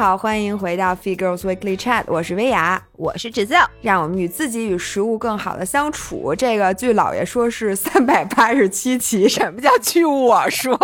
[0.00, 6.34] 好，欢迎回到 Fee Girls Weekly Chat，我是薇娅，我是芷笑，让我们与自己与食物更好的相处。
[6.34, 10.74] 这个据姥爷说是三百八十七期，什么叫据我说？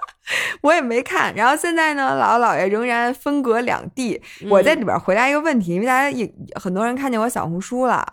[0.60, 1.34] 我也没看。
[1.34, 4.20] 然后现在呢，姥姥姥爷仍然分隔两地。
[4.50, 8.06] 我在里边回答一个问题，因为大家也很多人看见我小红书了，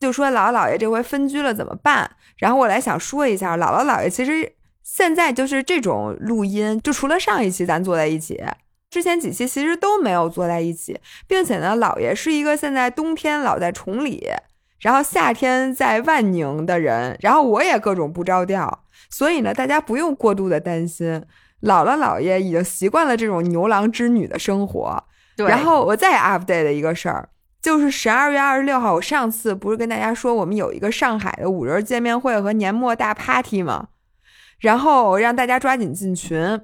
[0.00, 2.10] 就说姥姥姥爷这回分居了怎么办？
[2.38, 8.42] 然后我来想说一下，姥姥姥爷其实现在就是这种录音，就除了上一期咱坐在一起。
[8.92, 14.28] 之前几期其实都没有坐在一起，并且呢，姥爷是一个现在冬天老在崇礼，
[14.80, 21.24] 然后夏天在万宁的人，然后我也各种不着调，所以呢，大家不用过度的担心，
[21.62, 25.02] 姥姥姥爷已经习惯了这种牛郎织女的生活。
[25.38, 25.48] 对。
[25.48, 27.30] 然后我再 update 的一个事儿，
[27.62, 33.88] 就是十二月二十六号，我上次不是跟大家说我们有一个上海的五人见面会和年末大 party 吗？
[34.60, 36.60] 然后让大家抓紧进群，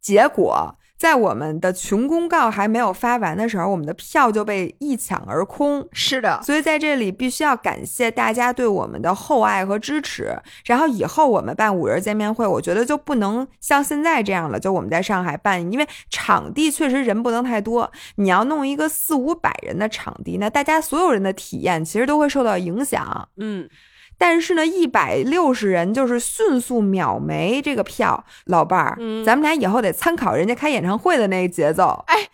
[0.00, 0.76] 结果。
[1.04, 5.86] 在我们的群公告还没有发完的时候，我们的票就被一抢而空。
[5.92, 10.34] 是的，所以在这里必须要感谢大家对我们的厚爱和支持。
[10.64, 14.58] 然后以后我们办五人见面会，我觉得就不能像现在这样了。
[14.58, 17.92] 就我们在上海办，因为场地确实人不能太多。
[18.14, 23.28] 你要弄一个四五百人的场地，那大家所有人的体验其实都会受到影响。
[23.36, 23.68] 嗯。
[24.16, 32.04] 但是呢，一百六十人就是迅速秒没这个票，老伴儿，咱们俩以后得参考人家开演唱会的那个节奏。
[32.06, 32.28] 哎，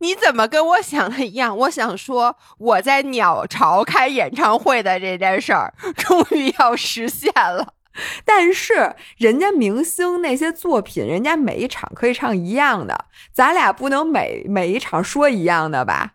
[0.00, 1.56] 你怎么跟我想的一样？
[1.56, 7.74] 我想说，我在鸟巢开演唱会的这件事儿终于要实现了。
[8.26, 16.12] 但是人家明星那些作品，人家每一场可以唱一样的，咱俩不能每每一场说一样的吧？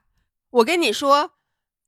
[0.51, 1.31] 我跟你说。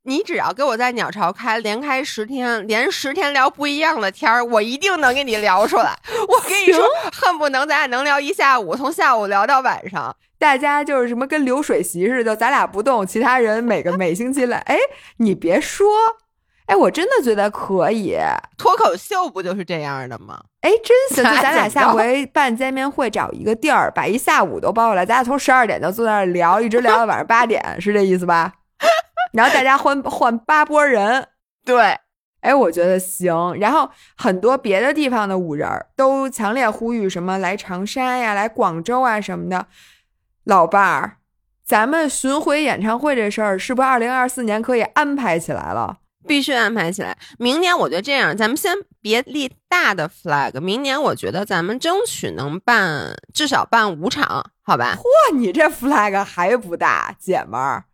[0.06, 5.98] 你只要给我在鸟巢开连开十天，连十天聊不一样的天儿，我一定能给你聊出来。
[6.28, 10.14] 我跟你说，恨不能咱俩能聊一下午，从下午聊到晚上。
[10.38, 14.58] 大家就是什么跟流水席似的，咱俩不动，其他人每个 每星期来。
[14.66, 14.78] 哎，
[15.18, 15.88] 你别说，
[16.66, 18.18] 哎，我真的觉得可以。
[18.58, 20.38] 脱口秀不就是这样的吗？
[20.59, 28.52] 哎，真行，就咱俩下回办见面会，找一个地儿，把一下午都包下来，咱俩从十二点就坐在那儿聊，一直聊到晚上八点，是这意思吧？
[29.33, 31.27] 然后大家换换八波人，
[31.66, 31.97] 对，
[32.41, 33.53] 哎，我觉得行。
[33.59, 39.67] 然后很多别的地方的五人都强烈呼吁什么来长沙呀、来广州啊什么的。
[40.45, 41.17] 老伴儿，
[41.66, 46.00] 咱们巡回演唱会这事儿是不是二零二四年可以安排起来了？
[46.25, 47.17] 必须安排起来。
[47.38, 50.57] 明年我觉得这样，咱们先别立大的 flag。
[50.61, 54.95] 明年我觉得咱们争取能办至少办五场，好吧？
[54.97, 57.85] 嚯，你这 flag 还不大，姐们儿。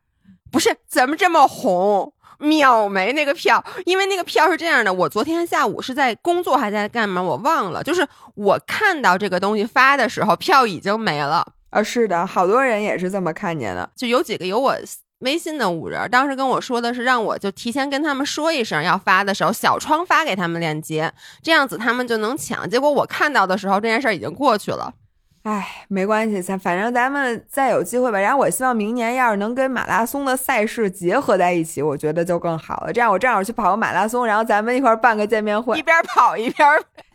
[0.52, 7.84] 不是怎么这么红，秒没那个票，因为那个票是这样的，我昨天下午是在工作还在干嘛，我忘了。
[7.84, 11.46] 就是我看到这个东西发的时候，票已经没了。
[11.70, 13.90] 啊，是的，好多人也是这么看见的。
[13.96, 14.76] 就有几个有我
[15.20, 22.68] 微信的五人，当时跟我说的是让我就提前跟他们说一声，要发的时候小窗发给他们链接，这样子他们就能抢。
[22.68, 24.94] 结果我看到的时候，这件事儿已经过去了。
[25.44, 28.19] 哎，没关系，咱反正咱们再有机会吧。
[28.19, 32.94] 然后我希望明年要是能跟马拉松的赛事结合在一起，我觉得就更好了。
[32.94, 36.67] 这样我正好去跑个马拉松，然后咱们一块儿办个见面会，一边跑一边。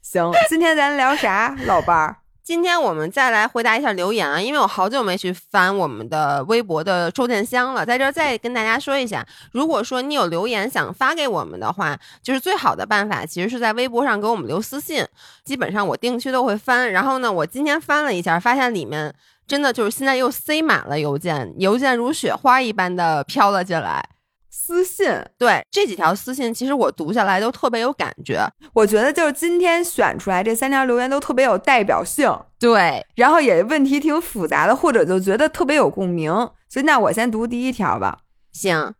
[0.03, 2.17] 行，今天咱聊啥，老伴儿？
[2.45, 15.03] 今天我们再来回答一下留言啊，因为我好久没去翻我们的微博的收件箱了，在这儿再跟大家说一下，如果说你有留言想发给我们的话，就是最好的办法，其实是在微博上给我们留私信，
[15.43, 16.93] 基本上我定期都会翻。
[16.93, 19.15] 然后呢，我今天翻了一下，发现里面
[19.47, 24.07] 真的就是现在又塞满了邮件，邮件如雪花一般的飘了进来。
[24.57, 28.41] 私信对这几条私信，其实我读下来都特别有感觉。
[28.73, 36.33] 我觉得就是今天选出来这三条留言都特别有代表性，对，然后也问题挺复杂的，或者就觉得特别有共鸣。
[36.69, 38.21] 所以那我先读第一条吧。
[38.53, 38.95] 行，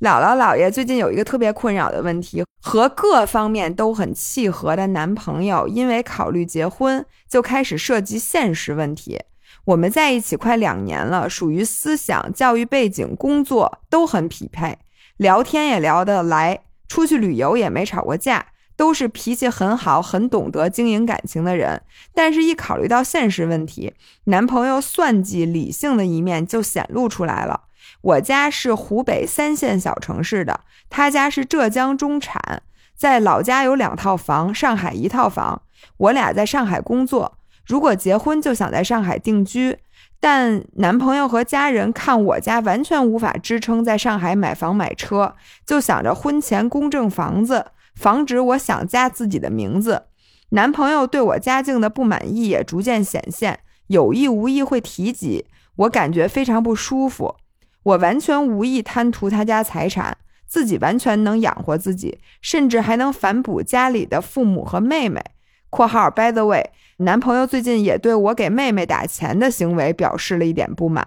[0.00, 9.20] 姥姥姥爷最近有一个特别困扰的问题，和各方面都很契合的男朋友，因为考虑结婚，就开始涉及现实问题。
[9.64, 14.78] 我们在一起快两年了，属于思想、教育背景、工作都很匹配，
[15.16, 18.46] 聊天也聊得来，出去旅游也没吵过架，
[18.76, 21.82] 都是脾气很好、很懂得经营感情的人。
[22.14, 27.64] 但是，一考虑到现实问题，男朋友算计、理性的一面就显露出来了。
[28.00, 32.62] 我家是湖北三线小城市的，他家是浙江中产，
[32.96, 35.62] 在老家有两套房，上海一套房。
[35.96, 37.37] 我俩在上海工作。
[37.68, 39.76] 如果结婚就想在上海定居，
[40.18, 45.34] 但男朋友和家人看我家完全无法支撑在上海买房买车，
[45.66, 50.04] 就想着婚前公证房子，防止我想加自己的名字。
[50.50, 55.44] 男朋友对我家境的不满意也逐渐显现，有意无意会提及。
[55.76, 57.36] 我感觉非常不舒服。
[57.82, 60.16] 我完全无意贪图他家财产，
[60.46, 65.22] 自己完全能养活自己，甚至还能反哺家里的父母和妹妹。
[65.70, 71.04] （括号 by the way），男朋友最近也对我给妹妹打钱的行为表示了一点不满，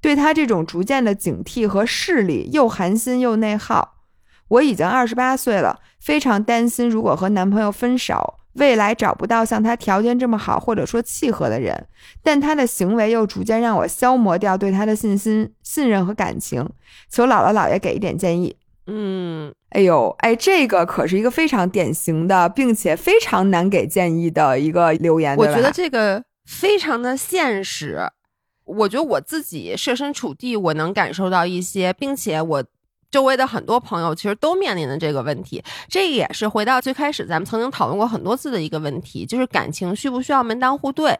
[0.00, 3.94] 对他这种逐渐的警惕和势力又寒心又内耗。
[4.48, 11.86] 我已经二十八岁了，非常担心，如果和男朋友分手，未来找不到像他条件这么好或者说契合的人，
[12.22, 16.68] 但他的行为又逐渐让我消磨掉对他的信心、信任和感情。
[17.08, 18.56] 求姥姥姥爷给一点建议。
[18.86, 25.36] 嗯，哎呦，哎，这个可是一个非常典型的，并且非常难给建议的一个留言。
[25.36, 28.00] 我觉得这个非常的现实。
[28.64, 32.64] 我觉得我自己设身处地，我能感受到一些，并且我。
[33.14, 41.16] 周围的很多朋友其实都面临的这个问题，这也是回到最开始咱们曾经讨论过很多次的一个问题，就是感情需不需要门当户对？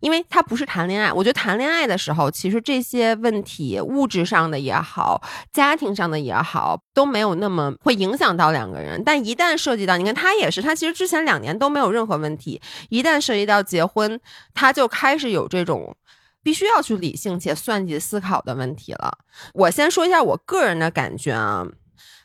[0.00, 9.02] 因为它不是谈恋爱，我觉得谈恋爱的时候，其实这些问题，物质上的也好，家庭上的也好，都没有那么会影响到两个人。
[9.02, 12.60] 但一旦涉及到，你看他也是，他其实之前两年都没有任何问题，
[12.90, 14.20] 一旦涉及到结婚，
[14.52, 15.96] 他就开始有这种。
[16.48, 19.18] 必须要去理性且算计思考的问题了。
[19.52, 21.62] 我先说一下我个人的感觉啊，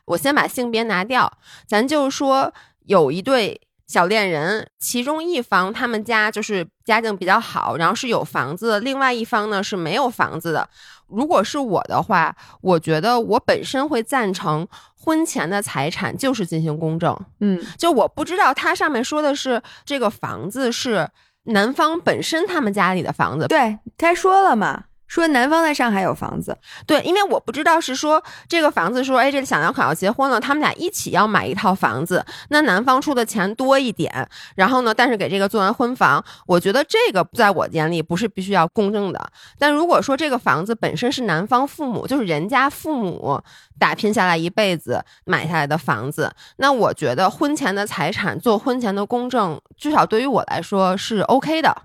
[0.06, 1.30] 我先把性别拿掉，
[1.68, 2.54] 咱就说
[2.86, 10.70] 有一对小恋人，其中一方他们家就是家境比较好，然后是有房子，另外一方呢是没有房子的。
[11.08, 14.66] 如果是我的话，我觉得我本身会赞成
[14.96, 17.14] 婚前的财产就是进行公证。
[17.42, 21.10] 嗯，就我不知道他上面说的是这个房子是。
[21.46, 26.58] 男方本身他们家里的房子，对，该说了嘛，说男方在上海有房子，
[26.88, 43.40] 对，因为我不知道是说这个房子说，哎，这个小两口要结婚了，他们俩一起要买一套房子，那男方出的钱多一点，然后呢，但是给这个做完婚房，我觉得这个在我眼里不是必须要公证的，但如果说这个房子本身是男方父母，就是人家父母。
[43.80, 51.82] 打拼下来一辈子买下来的房子，那我觉得婚前的财产做婚前的公证，至少对于我来说是 OK 的。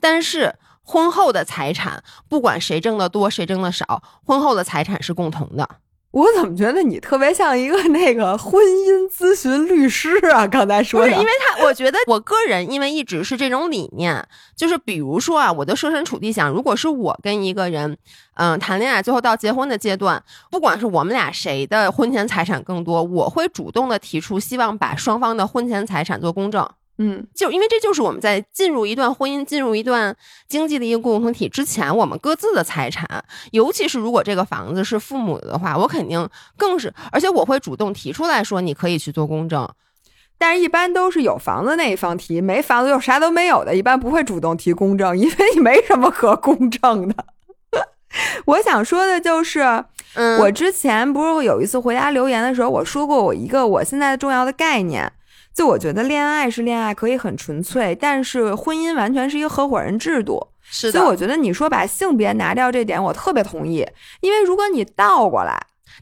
[0.00, 0.54] 但是
[0.86, 5.68] 婚后的财产，不管谁挣的多谁挣的少，婚后的财产是共同的。
[6.12, 10.46] 我怎么觉得你特别像一个那个婚姻咨询律师啊？
[10.46, 17.98] 刚才说的，因为他，我觉得我个人因为一直是这种理念，就是比如说啊，我就设身处地想，如果是我跟一个人，
[18.36, 26.66] 嗯，谈恋爱，最后到结婚的阶段，不管是我们俩谁的婚前财产更多，我会主动的提出，希望把双方的婚前财产做公证。
[26.98, 30.16] 嗯，就因为这就是我们在进入一段婚姻、进入一段
[30.48, 33.06] 经济的一个共同体之前，我们各自的财产，
[33.50, 36.26] 尤其是如果这个房子是父母的话，我肯定
[36.56, 39.68] 更是，而且我会主动提出来说，你可以去做公证。
[40.38, 47.14] 但是，一般都是有房子那一方提，没房子又啥都没有的，一般不会主动提公证，因为你没什么可公证的。
[48.46, 49.84] 我想说的就是，
[50.14, 55.12] 嗯，我之前不是有一次回答留言的时候，我说过我一个我现在重要的概念。
[55.56, 60.46] 就我觉得恋爱是恋爱，可以很纯粹，但是婚姻完全是一个合伙人制度。
[60.68, 63.86] 是的，所以我觉得你说把性别拿掉这点，我特别同意。
[64.20, 65.58] 因为如果你倒过来，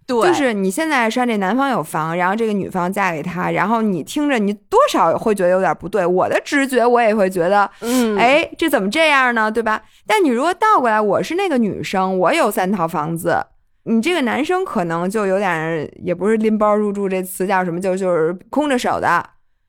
[0.07, 6.05] 对，就是你现在是这男方有房，然后这个女方嫁给他，然后你听着，你多少会觉得有点不对。
[6.05, 9.49] 我的直觉，我也会觉得，嗯，哎，这怎么这样呢？
[9.49, 9.81] 对吧？
[10.05, 13.37] 但你如果倒过来，我是那个女生，我有三套房子，
[13.85, 19.25] 你这个男生可能就有点，也不是拎包入住这词叫什么，就就是空着手的。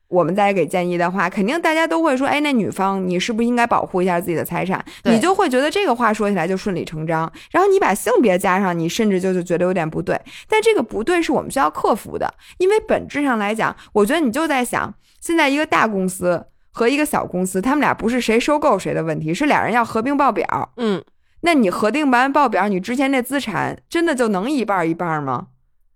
[0.08, 4.84] 我们再给建议的话，肯定大家都会说，哎，那女方你是不是应该保护一下自己的财产？
[5.04, 7.30] 你就会觉得这个话说起来就顺理成章。
[7.50, 10.16] 然后你把性别加上，你甚至就就觉得有点不对。
[10.48, 20.72] 但这个不对是我们需要克服的，因为本质上来讲，我觉得你就在想，现在一个大公司和一个小公司，他们俩不是谁收购谁的问题，是俩人要合并报表。
[20.76, 21.02] 嗯，
[21.40, 25.48] 那你合并完报表，你之前那资产真的就能一半一半吗？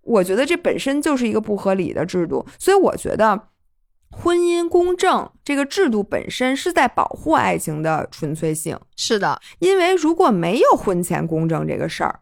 [0.02, 3.40] 我觉得这本身就是一个不合理的制度，所以我觉得。
[4.11, 12.21] 婚姻公证这个制度本身是在保护爱情的纯粹性，是的，因为如果没有婚前公证这个事儿，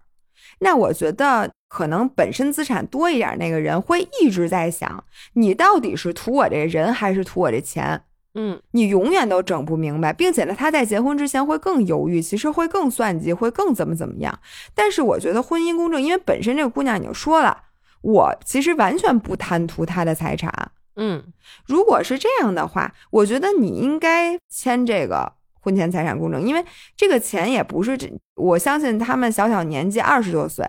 [0.60, 5.04] 那我觉得可能本身资产多一点那个人会一直在想，
[5.34, 8.02] 你到底是图我这人还是图我这钱？
[8.34, 14.38] 嗯，你永远都整不明白，并且呢，他在结婚之前会更犹豫，其实会更算计，会更怎么怎么样。
[14.74, 17.64] 但是我觉得婚姻公证，因为本身这个姑娘已经说了，
[18.02, 20.70] 我其实完全不贪图她的财产。
[20.98, 21.24] 嗯，
[21.66, 26.64] 如果是这样的话，我觉得你应该签这个婚前财产公证，因为
[26.96, 30.66] 这个钱也不是这，我相信他们小小年纪二十多岁，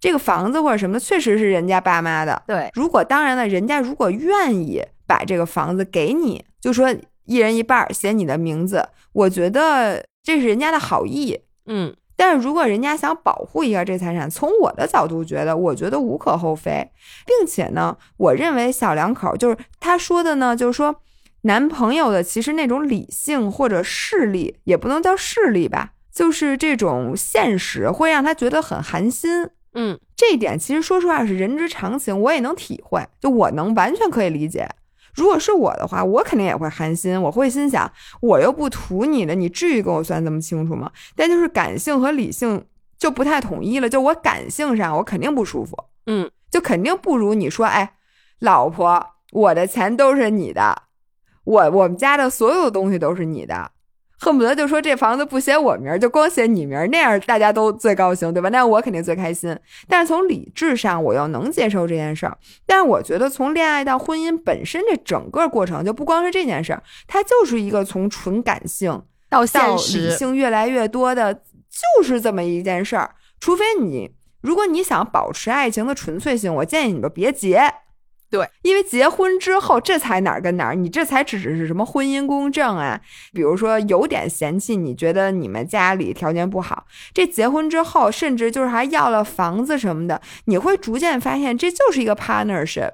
[0.00, 2.42] 这个房子或者什么确实是人家爸妈的。
[2.46, 11.40] 对，如果当然了，人家如果愿意把这个房子给你，就说一人一半写你的名字，我觉得这是人家的好意。
[11.66, 11.94] 嗯。
[12.24, 16.88] 但是如果人家想保护一下这财产，从我的角度觉得，我觉得无可厚非，
[17.26, 20.94] 并且呢，我认为小两口就是他说的呢，就是说
[21.40, 29.48] 男朋友的其实那种理性或者势力，也不能叫势力吧，就是这种现实会让他觉得很寒心。
[29.74, 34.68] 嗯，这一点其实说实话是人之常情，我也能体会，就我能完全可以理解。
[35.14, 37.90] 如果是我的话，我肯定也会寒心，我会心想，
[38.20, 40.90] 我又不图你的，你至于跟我算这么清楚吗？
[41.16, 42.64] 但就是感性和理性
[42.96, 45.76] 就不太统一了，就我感性上我肯定不舒服，
[46.06, 47.94] 嗯，就肯定不如你说，哎，
[48.38, 50.82] 老婆，我的钱都是你的，
[51.44, 53.71] 我我们家的所有东西都是你的。
[54.22, 58.48] 恨不得就说这房子不写我名儿，就光写你名儿，那样大家都最高兴，对吧？
[58.50, 59.58] 那样我肯定最开心。
[59.88, 62.38] 但是从理智上，我又能接受这件事儿。
[62.64, 68.92] 但是我觉得从恋爱到婚姻本身这整个过程，就不光是这件事儿，它就是一个从纯感性
[69.28, 73.16] 到到现实，理性越来越多的，就是这么一件事儿。
[73.40, 77.60] 除非你，如果你想保持爱情的纯粹性，我建议你们别结。
[78.32, 82.98] 对，因为结婚之后，这才哪儿跟哪儿，你这才只是什么婚姻公证啊？
[83.34, 92.92] 比如说有点嫌弃，你觉得你们家里条件不好，这结婚之后，甚至就是还要了房子什么的，你会逐渐发现这就是一个 partnership。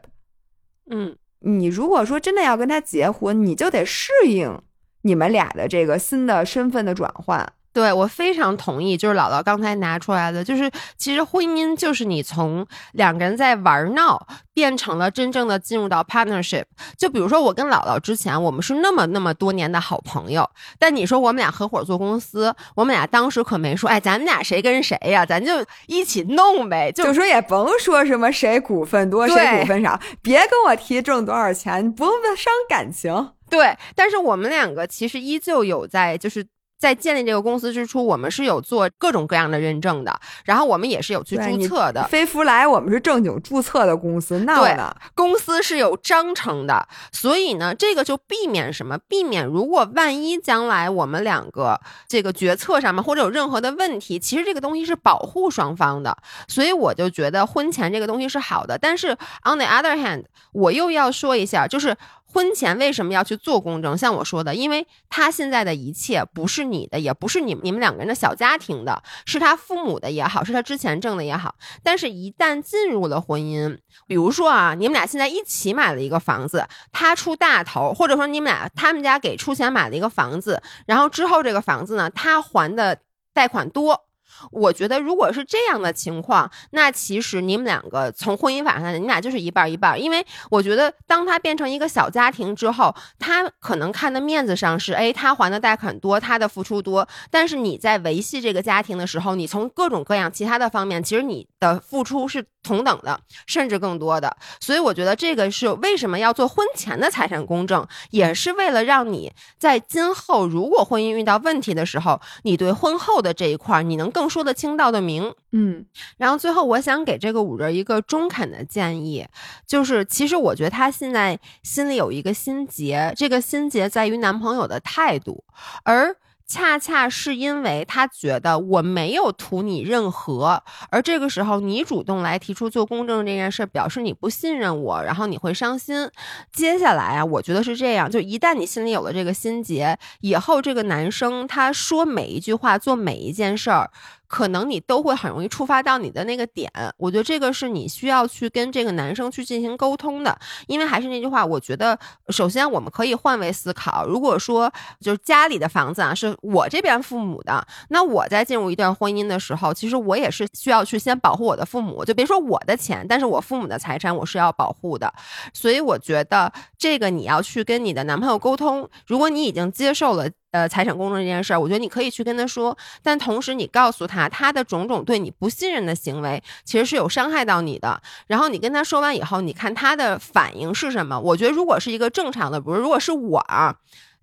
[0.90, 4.60] 嗯，你如果说真的要跟他结婚，你就得适应
[5.02, 7.52] 你们俩的这个新的身份的转换。
[7.72, 16.64] 对我非常同意，就是姥姥刚才拿出来的，就是其实婚姻就是你从两个人在玩闹变成了真正的进入到 partnership。
[16.96, 20.48] 就比如说我跟姥姥之前，我们是那么那么多年的好朋友，
[20.78, 25.52] 但你说我们俩合伙做公司，我们俩当时可没说，哎，咱们俩谁跟谁呀，咱就
[25.86, 33.30] 一起弄呗，就就说也甭说什么谁股份多谁股份少，别跟我提挣多少钱，不用伤感情。
[33.48, 36.44] 对，但是我们两个其实依旧有在就是。
[36.78, 42.06] 在建立这个公司之初，我们是有做各种各样的认证的，然后我们也是有去注册的。
[42.08, 44.94] 飞福来我们是正经注册的公司，那对呢。
[45.14, 48.96] 公司是有章程的，所以呢，这个就避免什么？
[49.08, 56.16] 避免如果万一将来我们两个这个决策上面或者有任何的问题，其实这个东西是保护双方的。
[56.46, 58.78] 所以我就觉得婚前这个东西是好的。
[58.78, 59.12] 但是
[59.44, 61.96] on the other hand，我又要说一下，就是。
[62.30, 63.96] 婚前为什么要去做公证？
[63.96, 71.54] 像我说的，因为他现在的一切不是你的，也不是你你们两个人的小家庭的，是他父母的也好，是他之前挣的也好。
[71.82, 82.98] 但是，一旦进入了婚姻，比如说啊，你们俩现在一起买了一个房子，他出大头，或者说你们俩他们家给出钱买了一个房子，然后之后这个房子呢，他还的
[83.32, 84.07] 贷款多。
[84.50, 90.00] 我觉得，如果是这样的情况，那其实你们两个从婚姻法上，你俩就是一半一半。
[90.00, 97.06] 因为我觉得，当他变成一个小家庭之后，他可能看的面子上是，哎，他还的贷款多，他的付出多。
[97.30, 104.36] 但是你在维系这个家庭的时候，你从各种各样其他的方面，其实你的付出是同等的，甚至更多的。
[104.60, 115.32] 所以我觉得这个是为什么要做婚前的财产公证，也是为了让你在今后如果婚姻遇到问题的时候，你对婚后的这一块你能更说得清道得明。
[115.52, 119.26] 嗯然后最后，我想给这个五人一个中肯的建议，
[119.66, 125.44] 就是其实我觉得他现在心里有一个心结，这个心结在于男朋友的态度，
[125.84, 126.16] 而。
[126.50, 136.08] 恰恰是因为他觉得我没有图你任何，而这个时候你主动来提出做公证这件事，表示你不信任我，然后你会伤心。
[136.50, 143.90] 接下来啊，我觉得是这样，就一旦你心里有了这个心结，以后这个男生他说每一句话，做每一件事儿。
[144.28, 150.38] 可能你都会很容易触发到你的那个点，我觉得这个是你需要去跟这个男生去进行沟通的。
[150.66, 154.70] 因为还是那句话，我觉得首先我们可以换位思考，如果说
[155.00, 165.12] 就是家里的房子啊是我这边父母的，那我在进入一段婚姻的时候，其实我也是需要去先保护我的父母，就别说我的钱，但是我父母的财产我是要保护的。
[165.54, 170.28] 所以我觉得这个你要去跟你的男朋友沟通，如果你已经接受了。
[170.58, 178.02] 呃，财产公证这件事儿，我觉得你可以去跟他说，但同时你告诉他，他的种种对你不信任的行为，其实是有伤害到你的。
[178.26, 181.20] 然后你跟他说完以后，你看他的反应是什么？
[181.20, 183.76] 我觉得如果是一个正常的，比如如果是我啊，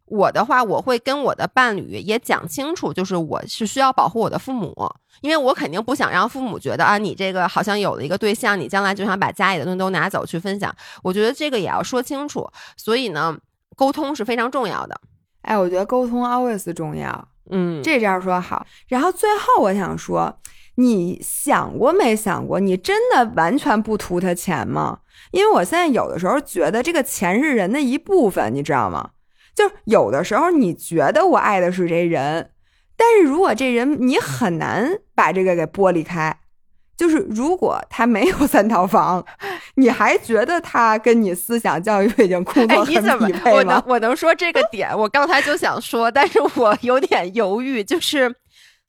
[0.08, 4.76] 我的话，我会跟我的伴侣也讲清楚，就是我是需要保护我的父母，
[5.22, 10.76] 因为我肯定不想让父母觉得啊，你这个好像有了一个对象，你将来就想把家里的东西都拿走去分享。
[11.02, 12.46] 我觉得这个也要说清楚。
[12.76, 13.38] 所以呢，
[13.78, 15.00] 沟通是非常重要的。
[15.46, 18.66] 哎，我觉得沟通 always 重要，嗯，这招说好。
[18.88, 20.40] 然后最后我想说，
[20.76, 25.00] 你想过没想过，你真的完全不图他钱吗？
[25.32, 29.12] 因为我现在有的时候觉得这个钱是人的一部分，你知道吗？
[29.56, 32.50] 就是有的时候你觉得我爱的是这人，
[32.98, 36.38] 但是如果这人你很难把这个给剥离开，
[36.98, 39.26] 就是如果他没有三套房，
[39.76, 43.40] 你还觉得他跟你思想教育背景工哎，作你怎么很匹？
[43.40, 43.84] 配我能？
[43.86, 48.36] 我能说这个点，我刚才就想说，但是我有点犹豫，就是。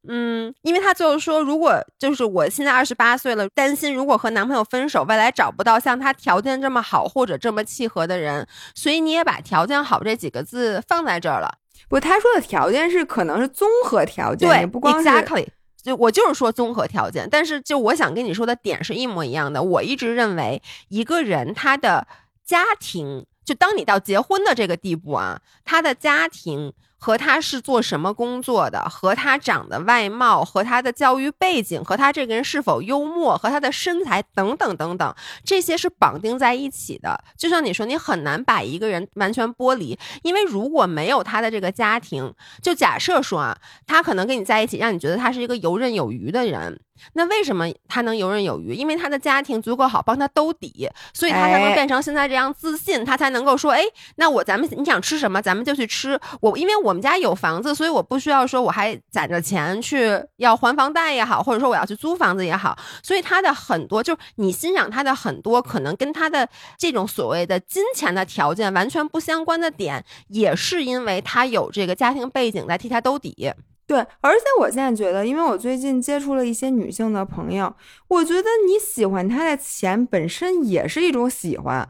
[0.09, 8.47] 嗯，因为他最后说，如果就是我现在二十八岁了，担心如果和男朋友分手，未来找不到像他条件这么好或者这么契合的人，
[8.77, 11.53] 所以你也把条件好这几个字放在这儿了。
[11.89, 15.49] 不，他说的条件是可能是综合条件，对，也不光是 exactly。
[15.87, 19.63] 就我就是说综合条件，但是就我想跟你说的点是一模一样的。
[19.63, 22.09] 我一直认为一个人他的
[22.45, 26.73] 家庭，就当你到结婚的这个地步啊，他的家庭
[27.07, 37.23] 和他是做什么工作的，和他长的外貌，和他的教育背景，和他这个人是否幽默，和他的身材等等等等，这些是绑定在一起的。
[37.39, 46.81] 就像你说，你很难把一个人完全剥离，因为如果没有他的这个家庭，就假设说啊，他可能跟你在一起，让你觉得他是一个游刃有余的人。
[47.13, 48.73] 那为什么他能游刃有余？
[48.73, 53.83] 因为他的家庭足够好，帮他兜底，所以他才能哎变成现在这样自信，他才能够说，哎，
[54.15, 56.19] 那我咱们你想吃什么，咱们就去吃。
[56.41, 62.75] 我因为我我们家有房子，所以我不需要说我还攒着钱去要还房贷也好，或者说我要去租房子也好。
[63.03, 66.49] 所以他的很多就是你欣赏他的很多，可能跟他的
[66.79, 73.53] 这种所谓的金钱的条件完全不相关的点，也是因为他有这个家庭背景在替他兜底。
[73.87, 77.77] 对，而且我现在觉得，因为我最近接触了一些女性的朋友，
[78.09, 81.87] 我觉得你喜欢她的钱本身也是一种喜欢。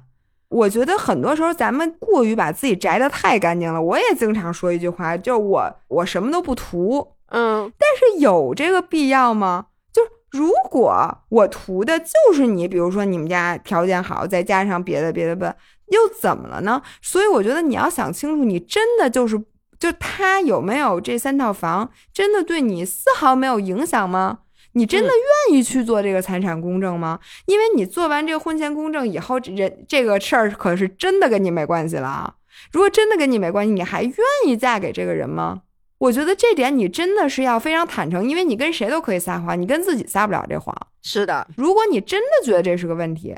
[0.48, 3.82] 我觉得很多时候咱们过于把自己摘得太干净了。
[3.82, 9.66] 我也经常说一句话，就我我什么都不图，嗯，但是有这个必要吗？
[9.92, 15.46] 就是如果我图的就是你，比如说你们家条件好，再加上别的别的别，
[15.88, 16.80] 又怎么了呢？
[17.02, 19.36] 所以我觉得你要想清楚，你真的就是
[19.78, 24.38] 就他有没有这三套房，真的对你丝毫没有影响吗？
[24.76, 27.18] 你真的愿意去做这个财产公证吗？
[27.46, 32.34] 因为你做完这个婚前公证以后，这人这个事儿可是真的跟你没关系了啊！
[32.72, 34.14] 如果真的跟你没关系，你还愿
[34.46, 35.62] 意嫁给这个人吗？
[35.96, 40.76] 我觉得这点你真的是要非常坦诚，因为你跟谁都可以撒谎，你跟自己撒不了这谎。
[41.02, 43.34] 是的，如果你真的觉得这是个问题，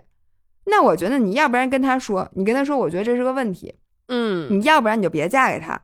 [0.65, 3.75] 那我觉得你要不然跟他说，你跟他说，我觉得这是个问题，
[4.09, 5.81] 嗯，你要不然你就别嫁给他，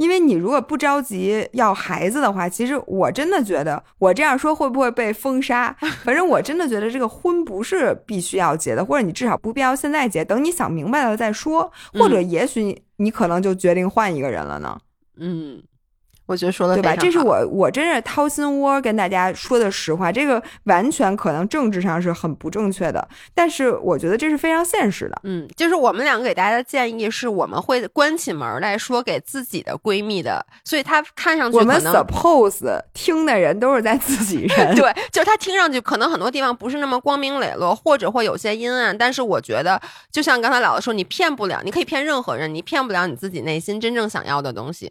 [0.00, 5.76] 因为你如果不着急要孩子的话，其实我真的觉得我这样说会不会被封杀？
[6.02, 14.78] 反正我真的觉得这个婚不是必须要结的，或者你至少不必要现在结，等你想明白了再说，或者也许你你可能就决定换一个人了呢。
[15.18, 15.62] 嗯，
[16.30, 16.94] 我觉得说的对吧？
[16.94, 25.20] 这是我我真是掏心窝跟大家说的实话，这个完全可能政治上是很不正确的，但是我觉得这是非常现实的。
[25.24, 44.88] 嗯，就是我们两个给大家的建议是，我们会关起门来说给自己的闺蜜的，所以她看上去我们 suppose 听的人都是在自己人， 对，就是她听上去可能很多地方不是那么光明磊落，或者会有些阴暗，但是我觉得，就像刚才姥姥说，你骗不了，你可以骗任何人，你骗不了你自己内心真正想要的东西。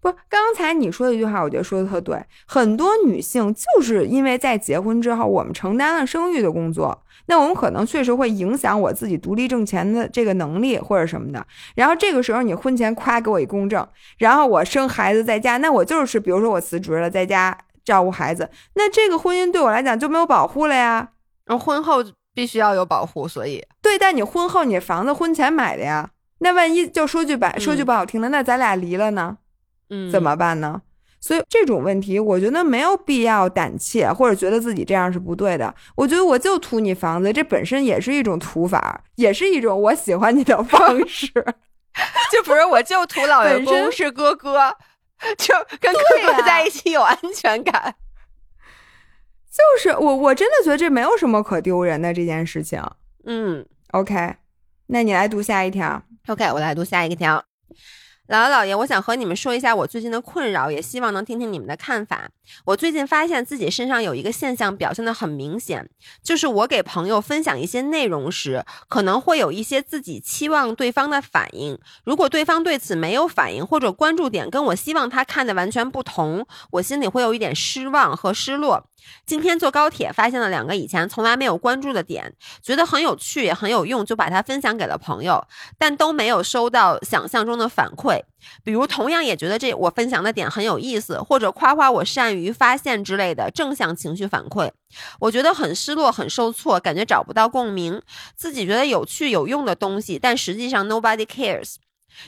[0.00, 2.18] 不，刚才你说的一句话，我觉得说的特对。
[2.46, 11.46] 很多女性就是因为在结婚之后，我们承担了生育的工作，那我们可能确实会影响我自己独立挣钱的这个能力或者什么的。
[11.74, 13.86] 然后这个时候你婚前夸给我一公证，
[14.16, 21.10] 然后我生孩子在家，那我就是比如说我辞职了，在家照顾孩子，那这个婚姻对我来讲就没有保护了呀。
[21.44, 26.08] 然后婚后必须要有保护，所以对，但你婚后你房子婚前买的呀，
[26.38, 29.36] 那万一就说句白说句不好听的，那咱俩离了呢？
[29.90, 30.80] 嗯，怎么办呢？
[31.20, 35.74] 所以这种问题，我觉得没有必要胆怯，或者觉得自己这样是不对的。
[35.94, 41.30] 我觉得我就图你房子，这本身也是一种图法，也是一种我喜欢你的方式。
[42.32, 44.74] 就不是我就图老员工是哥哥，
[45.36, 47.94] 就跟哥哥在一起有安全感。
[49.50, 52.82] 就是我，我真的觉得这没有什么可丢人的这件事情。
[53.26, 54.36] 嗯 OK，
[54.86, 56.02] 那你来读下一条。
[56.28, 57.44] ，OK，我来读下一个条。
[58.30, 62.30] 姥姥姥爷，我想和你们说一下我最近的困扰，也希望能听听你们的看法。
[62.64, 65.90] 我最近发现自己身上有一个现象表现得很明显，
[66.22, 71.76] 就是我给朋友分享一些内容时，可能会有一些自己期望对方的反应。
[72.04, 78.86] 如果对方对此没有反应，或者关注点跟我希望他看的完全不同，我心里会有一点失望和失落。
[79.26, 82.32] 今天坐高铁发现了两个以前从来没有关注的点，
[82.62, 85.46] 觉得很有趣也很有用，就把它分享给了朋友，
[85.78, 88.22] 但都没有收到想象中的反馈。
[88.64, 94.70] 比如同样也觉得这我分享的点很有意思，或者夸夸我善于发现之类的正向情绪反馈，
[95.18, 98.00] 我觉得很失落、很受挫，感觉找不到共鸣，
[98.34, 101.74] 自己觉得有趣有用的东西，但实际上 nobody cares。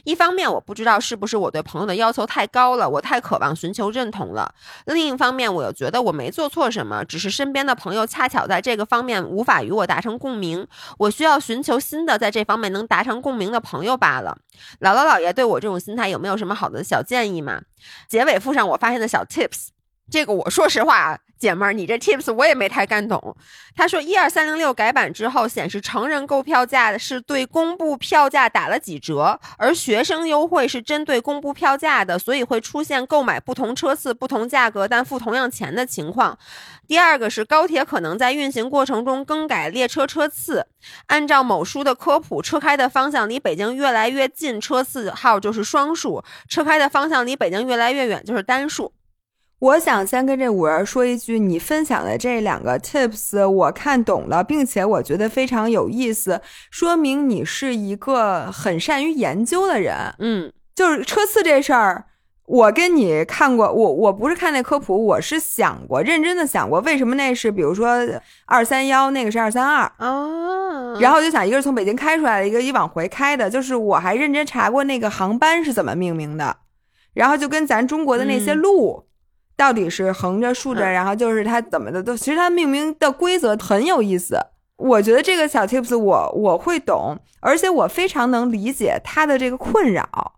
[0.04, 4.52] 一方面，我不知道是不是我对朋友的要求太高了，我太渴望寻求认同了；
[4.86, 10.66] 另一方面，我又觉得我没做错什么，只是身边的朋友恰巧在这个方面无法与我达成共鸣，
[10.98, 14.38] 我需要寻求新的在这方面能达成共鸣的朋友罢了。
[14.80, 17.62] 姥姥姥爷对我这种心态有没有什么好的小建议吗？
[18.08, 19.68] 结尾附上我发现的小 tips。
[20.12, 23.34] 这个我说实话啊，姐妹儿，你这 tips 我也没太看懂。
[23.74, 36.38] 他说，一二三零六改版之后，显示成人购票价是对公布票价打了几折，而学生优惠是针对公布票价的，所以会出现购买不同车次、不同价格但付同样钱的情况。
[36.86, 40.66] 第二个是高铁可能在运行过程中更改列车车次，
[41.06, 48.92] 按照某书的科普，车开的方向离北京越来越近，车次号就是双数；车开的方向离北京越来越远，就是单数。
[49.62, 59.94] 我想先跟这五人说一句，你分享的这两个 tips 我看懂了，并且我觉得非常有意思，说明你是一个很善于研究的人。
[60.18, 62.06] 嗯，就是车次这事儿，
[62.46, 68.04] 我跟你看过，我我不是看那科普，我是想过，认真的想过，为什么那是比如说
[68.46, 76.56] 二三幺，那个是二三二啊，然后就想一个是从北京开出来的，一个一往回开的，就是我还认真查过那个航班是怎么命名的，
[77.14, 79.04] 然后就跟咱中国的那些路。
[79.56, 84.38] 到底是横着竖着，然后就是它怎么的都，其实它命名的规则很有意思。
[84.78, 90.32] 我觉得这个小 tips 我我会懂，而且我非常能理解他的这个困扰。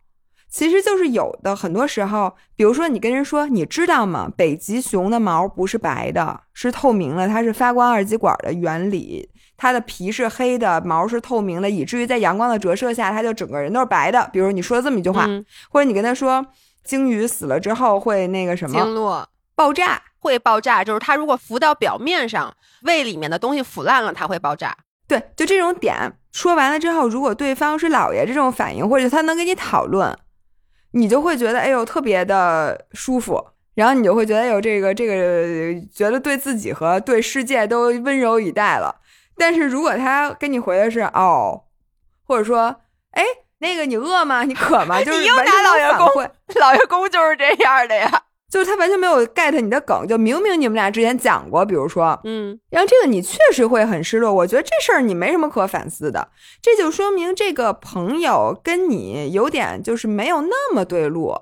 [0.51, 4.31] 其实就是有的很多时候，比如说你跟人说，你知道吗？
[4.37, 14.29] 北极熊的毛不是白的，是透明的，它是发光二极管的原理，它的皮是黑的，毛是透明的，以至于在阳光的折射下，它就整个人都是白的。
[14.33, 15.27] 比如你说了这么一句话，
[15.71, 16.45] 或者你跟他说。
[16.85, 18.79] 鲸鱼死了之后会那个什么？
[18.79, 24.77] 鲸落爆炸会爆炸，就是它如果浮到表面上，胃里面的东西腐烂了，它会爆炸。
[25.09, 30.17] 对，就这种点说完了之后，如果对方是老爷这种反应，或者他能跟你讨论，
[30.93, 33.45] 你就会觉得哎呦特别的舒服，
[33.75, 39.01] 然后你就会觉得哎呦这个这个觉得对自己和对世界都温柔以待了。
[39.37, 41.65] 但是如果他跟你回的是哦，
[42.25, 42.77] 或者说
[43.13, 43.23] 哎。
[43.65, 44.45] 那个你饿吗？
[44.45, 45.01] 你渴吗？
[45.03, 46.07] 就是你又拿老员工，
[46.61, 54.31] 老员工就是这样的呀，就是他完全没有 get 你的梗，就明明你们俩之前讲过，比如说，嗯，然后这个你确实会很失落。
[54.33, 56.29] 我觉得这事儿你没什么可反思的，
[56.61, 61.35] 这就说明这个朋友跟你有点就是没有那么对路。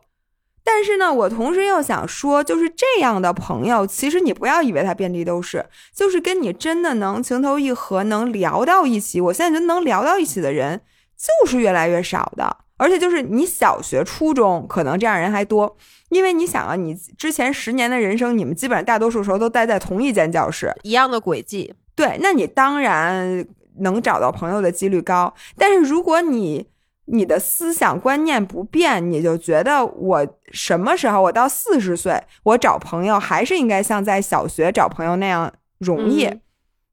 [0.65, 9.21] 但是呢，我同时又想说，就是这样的朋友，其实你不要以为他遍地都是，就是跟你真的能情投意合，能聊到一起。
[9.21, 10.83] 我现在觉得能聊到一起的人。
[11.23, 15.77] 就是越来越少的，而且就是你小学、初中可能这样人还多，
[16.09, 23.47] 因为你想啊，你之前十年的人生，你们基本上大多数时候都待在同一间教室，一样的轨迹，对，那你当然
[23.79, 25.33] 能找到朋友的几率高。
[25.57, 26.67] 但是如果你
[27.05, 36.29] 你的思想观念不变，你就觉得我什么时候我到四十岁，我找朋友还是应该像在小学找朋友那样容易，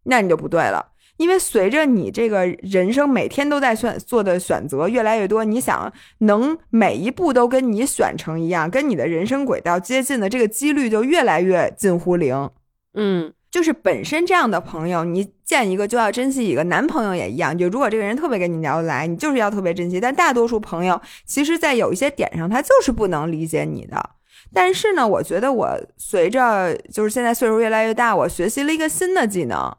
[0.03, 0.85] 那你就不对了。
[1.19, 12.49] 因为随着你这个人生每天都在选做的选择越来越多，你想能每一步都跟你选成一样，跟你的人生轨道接近的这个几率就越来越近乎零。
[12.93, 16.63] 嗯，就是本身这样的朋友，你见一个就要珍惜一个。
[16.63, 19.99] 男朋友也一样，就如果这个人特别跟你聊得来，你就是要特别珍惜。
[19.99, 24.11] 但大多数朋友，其实在有一些点上，他就是不能理解你的。
[24.53, 29.75] 但是呢，我觉得我随着就是现在岁数越来越大，我学习了一个新的技能。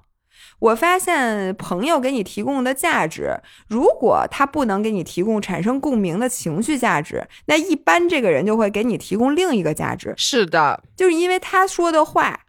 [0.61, 10.14] 我发现朋友给你提供的价值，如果他不能给你提供产生共鸣的情绪价值，那一般这个人就会给你提供另一个价值。
[10.16, 12.40] 是的，就是因为他说的话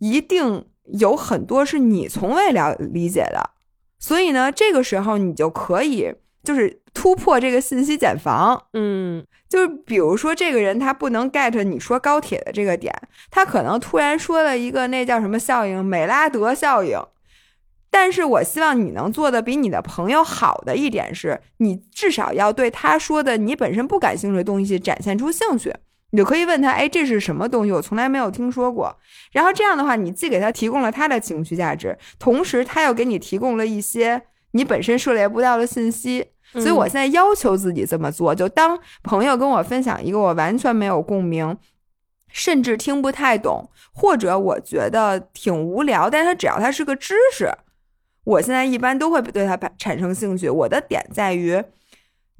[0.00, 0.66] 一定
[0.98, 3.50] 有很多是你从未了理解的，
[3.98, 8.60] 所以呢，这个时候你就可以就是突破这个信息茧房。
[8.72, 12.92] 嗯，就是比如说这个人他不能 get 你说高铁的这个点，
[13.30, 17.00] 他可能突然说了一个那叫什么效应——美拉德效应。
[17.90, 25.74] 但是我希望你能做的比你的朋友好的一点是，你至少要对他说的你本身不感兴趣的东西展现出兴趣。
[26.12, 27.70] 你就可以问他，哎，这是什么东西？
[27.70, 28.96] 我从来没有听说过。
[29.30, 34.22] 然后这样的话，你既给他提供了他的情绪价值，同时他又给你提供了一些
[34.52, 36.26] 你本身涉猎不到的信息。
[36.54, 41.56] 所以我现在要求自己这么做：就当朋友跟我分享一个我完全没有共鸣，
[42.28, 47.48] 甚至听不太懂，或者我觉得挺无聊，但他只要他是个知识。
[48.24, 50.48] 我现在一般都会对他产生兴趣。
[50.48, 51.62] 我的点在于，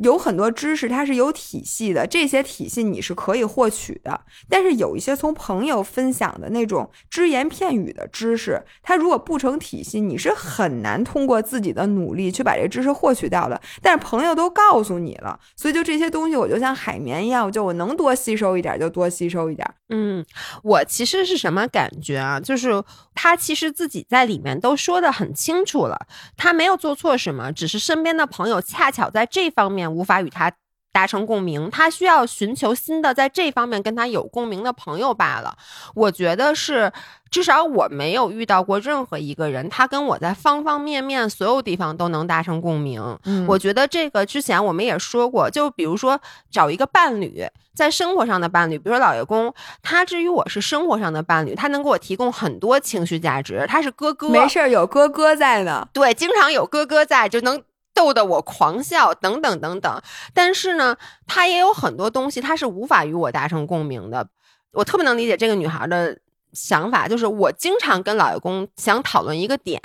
[0.03, 4.23] 有很多知识它是有体系的，这些体系你是可以获取的。
[4.49, 13.61] 但是有一些从朋友分享的那种只言片语的知识，它如果不成体系，你是很难通过自己的努力去把这知识获取到的。
[13.83, 19.69] 但是朋友都告诉你了，所以就这些东西，我就像海绵一样，就我能多吸收一点就多吸收一点。
[19.91, 20.25] 嗯，
[20.63, 22.41] 我其实是什么感觉啊？
[22.41, 22.83] 就是
[23.15, 26.07] 他其实自己在里面都说的很清楚了，
[26.39, 29.89] 他没有做错什么，只是身边的朋友恰巧在这方面。
[29.94, 30.53] 无法与他
[30.92, 35.57] 达成共鸣，他需要寻求新的在这方面跟他有共鸣的朋友罢了。
[35.94, 36.92] 我觉得是，
[37.31, 43.00] 至少我没有遇到过任何一个人，他跟我在方方面面所有地方都能达成共鸣。
[43.24, 57.62] 嗯，我觉得这个之前我们也说过，就比如说找一个伴侣，在生活上的伴侣，比如说老爷公，他至于我是生活上的伴侣，他能给我提供很多情绪价值，他是哥哥，没事儿有哥哥在呢，对，经常有哥哥在就能。
[57.94, 60.03] 逗得我狂笑，等等等等。
[60.33, 64.26] 但是呢，他也有很多东西，他是无法与我达成共鸣的。
[64.72, 66.16] 我特别能理解这个女孩的
[66.53, 69.81] 想法，就是我经常跟老爷公想讨论一个点，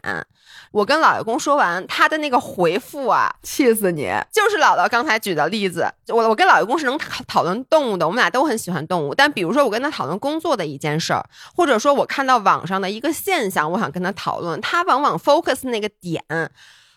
[0.71, 4.11] 我跟老爷公说完，他的那个回复啊，气死你！
[4.31, 9.15] 就是姥姥刚才举的例子，我我跟老爷公是能讨论动物的，我们俩都很喜欢动物。
[9.15, 16.23] 但比如说我跟他讨论工作的一件事儿，或者说我看到网上的一个现象，我想跟他讨论，他往往 focus 那个点。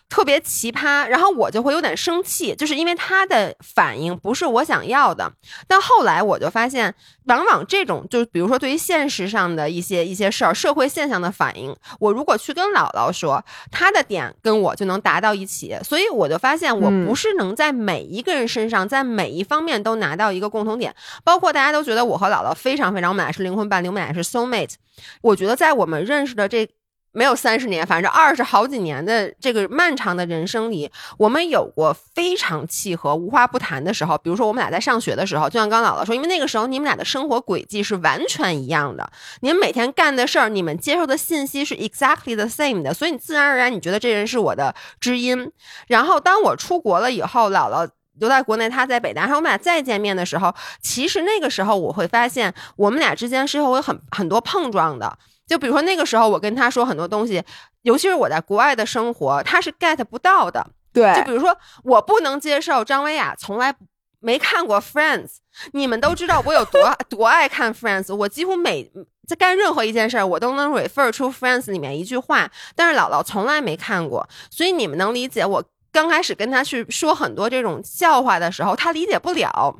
[0.09, 5.31] 特别奇葩，然后我就会有点生气，就是因为他的反应不是我想要的。
[5.67, 6.93] 但后来我就发现，
[7.25, 15.77] 往往这种就是比如说对于现实上的一些一些事儿、社会现象的反应，我如果去跟姥姥说，他的点跟我就能达到一起。
[15.83, 20.95] 所以我就发现，我不是能在每一个人身上，在每一方面都拿到一个共同点。
[21.23, 24.73] 包括大家都觉得我和姥姥非常非常，我们俩是灵魂伴侣，我们俩是 soul mate。
[25.21, 26.67] 我觉得在我们认识的这。
[27.11, 34.17] 没有三十年，反正二十好几年的这个漫长的人生里，我们有过非常契合、无话不谈的时候。
[34.17, 39.09] 比如说，我们俩在上学的时候，就像刚姥姥说，因为那个时候你们俩的生活轨迹是完全一样的，
[39.41, 45.51] 你们每天干的事儿，你们接受的信息是 exactly the same 的，所以你自然而然你觉得这人是我的知音。
[45.87, 55.17] 然后当我出国了以后，姥姥留在国内，他在北大，然后我们俩再见面的时候，其实那个时候我会发现，我们俩之间是会有很很多碰撞的。
[55.49, 57.43] 就比如说那个时候，我跟他说很多东西，
[57.81, 60.65] 尤其是我在国外的生活，他是 get 不到的。
[60.93, 63.75] 对，就比如说我不能接受张薇娅从来
[64.19, 65.37] 没看过 Friends，
[65.73, 68.91] 你们都知道我有多 多爱看 Friends，我几乎每
[69.27, 79.75] 在干任何一件事儿，我都能 refer 出 Friends 里面一句话，但是姥姥从来没看过，所以你们能理解我刚开始跟他去说很多这种笑话的时候，他理解不了。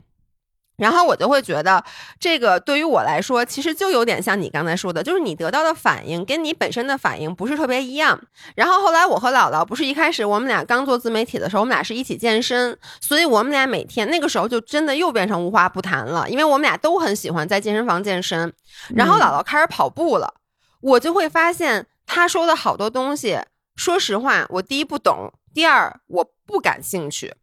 [0.80, 1.84] 然后我就会觉得，
[2.20, 8.20] 这个对于我来说，其实就有点像你刚才说的，就是你得到的反应跟你本身的反应不是特别一样。
[8.56, 18.54] 然后后来我和姥姥不是一开始我们俩刚做自媒体的时候，我们俩是一起健身，所以我们俩每天那个时候就真的又变成无话不谈了，因为我们俩都很喜欢在健身房健身。
[18.96, 20.34] 然后姥姥开始跑步了，
[20.82, 23.40] 我就会发现她说的好多东西，
[23.76, 27.34] 说实话，我第一不懂，第二我不感兴趣，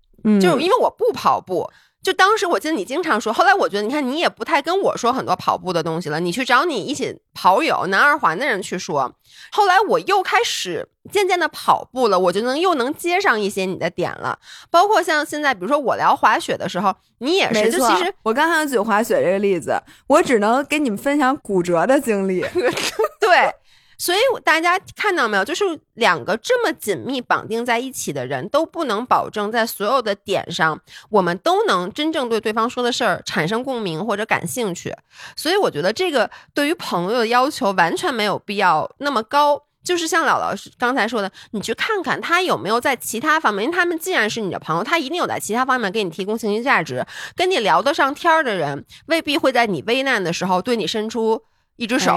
[0.40, 1.70] 就是因为我不跑步。
[2.06, 9.12] 就当时我记得你经常说，后来我觉得你看你也不太跟我说很多跑步的东西了，你去找你一起跑友南二环的人去说。
[9.50, 14.38] 后来我又开始渐渐的跑步了，我就能又能接上一些你的点了。
[14.70, 17.72] 包括像现在，比如说我聊滑雪的时候，你也是。
[17.72, 22.40] 就其实我刚才举滑雪这个例子，我只能给你们分享骨折的经历。
[23.18, 23.52] 对。
[23.98, 30.80] 所以大家看到没有，就是两个这么紧密绑定在一起的人都不能保证在所有的点上，
[31.10, 34.94] 我们都能真正对对方说的事儿产生共鸣或者感兴趣。
[35.36, 39.62] 所以我觉得这个对于朋友的要求完全没有必要那么高。
[39.82, 47.06] 就是像姥姥刚才说的，你去看看他有没有在其他方面，因为他们既然是你的朋友，他一定有在其他方面给你提供情绪价值，
[47.36, 51.40] 跟你聊得上天儿的人，未必会在你危难的时候对你伸出。
[51.76, 52.12] 一只手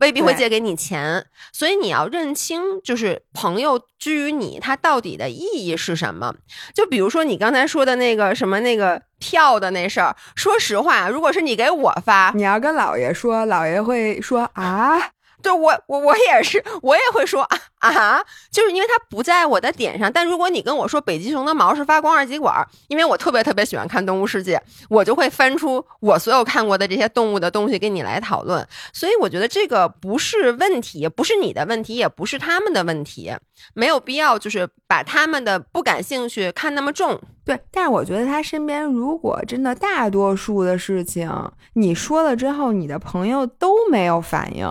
[0.00, 6.34] 未必会借给你钱，所以你要认清，就是朋友居于你，他到底的意义是什么？
[6.74, 15.10] 就比如说你刚才说的那个什么那个票的那事儿，说实话，如果是你给我发，你要跟姥爷说，姥爷会说啊。
[15.42, 17.42] 对我，我我也是，我也会说
[17.78, 20.12] 啊，就是因为它不在我的点上。
[20.12, 24.56] 但如果你跟我说北极熊的毛是发光二极管，因为我特别特别喜欢看《动物世界》，
[24.88, 28.66] 我就会翻出我所有看过的这些动物的东西跟你来讨论。
[28.92, 33.32] 所以我觉得这个不是问题，不是你的问题，也不是他们的问题，
[33.74, 37.20] 没有必要就是把他们的不感兴趣看那么重。
[37.44, 41.30] 对，但是我觉得他身边如果真的大多数的事情
[41.74, 44.68] 你说了之后，你的朋友都没有反应。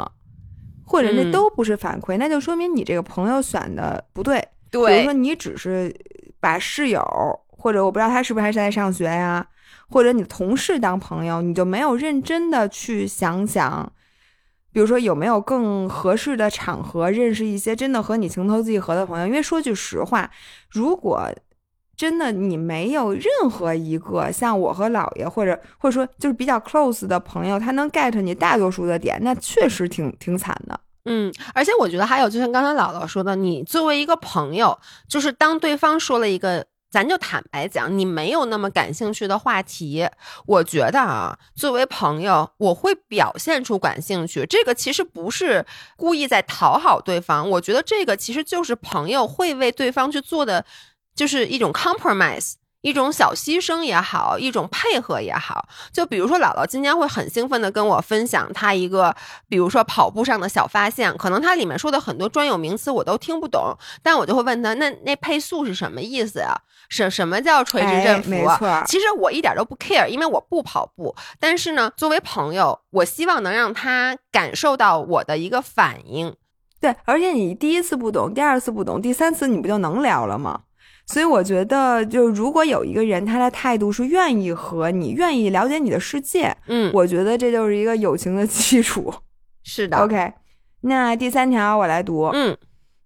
[0.87, 4.43] 或者那都不是反馈，那就说明你这个朋友选的不对。
[4.71, 5.93] 对，比如说你只是
[6.39, 7.03] 把室友
[7.49, 9.45] 或者我不知道他是不是还是在上学呀，
[9.89, 13.91] 或者你的同事当朋友，你就没有认真的去想想，
[14.71, 19.27] 比如说有没有更合适的场合认识一些真的和你情投意合的朋友？
[19.27, 20.29] 因为说句实话，
[20.69, 21.29] 如果
[21.97, 30.79] 真的你没有任何一个像我和姥爷，或者或者说就是比较 close 的朋友，他能 get 你大多数的点，那确实挺挺惨的。
[31.05, 34.77] 嗯，而且我觉得还有，就像刚才姥姥说的，你作为一个朋友，
[35.09, 40.07] 就是当对方说了一个，咱就坦白讲，你没有那么感兴趣的话题，
[40.45, 44.45] 我觉得啊，作为朋友，我会表现出感兴趣。
[44.45, 50.65] 这个其实不是故意在讨好对方，我觉得这个其实就是朋友会为对方去做的，
[51.17, 52.53] 就是一种 compromise。
[52.81, 59.13] 一种小牺牲也好，一种配合也好，就比如说姥姥今天会很兴奋的跟我分享她一个，
[59.49, 66.55] 比如说跑步上的小发现，可能她里面说的很多专有名词我都听不懂，但我就会问她，那那配速是什么意思呀？
[66.87, 68.29] 什什么叫垂直振幅？
[68.29, 76.33] 没错，其实我一点都不 care，因为我不跑步，但是呢，作为朋友，我希望能让他感受到我的一个反应。
[76.79, 80.61] 对，而且你第一次不懂，第二次不懂，第三次你不就能聊了吗？
[81.07, 89.13] 所以我觉得，就如果有一个人，他的态度是愿意和你愿意了解你的世界，嗯，我觉得这就是一个友情的基础。
[89.63, 90.33] 是的，OK。
[90.81, 92.57] 那第三条我来读，嗯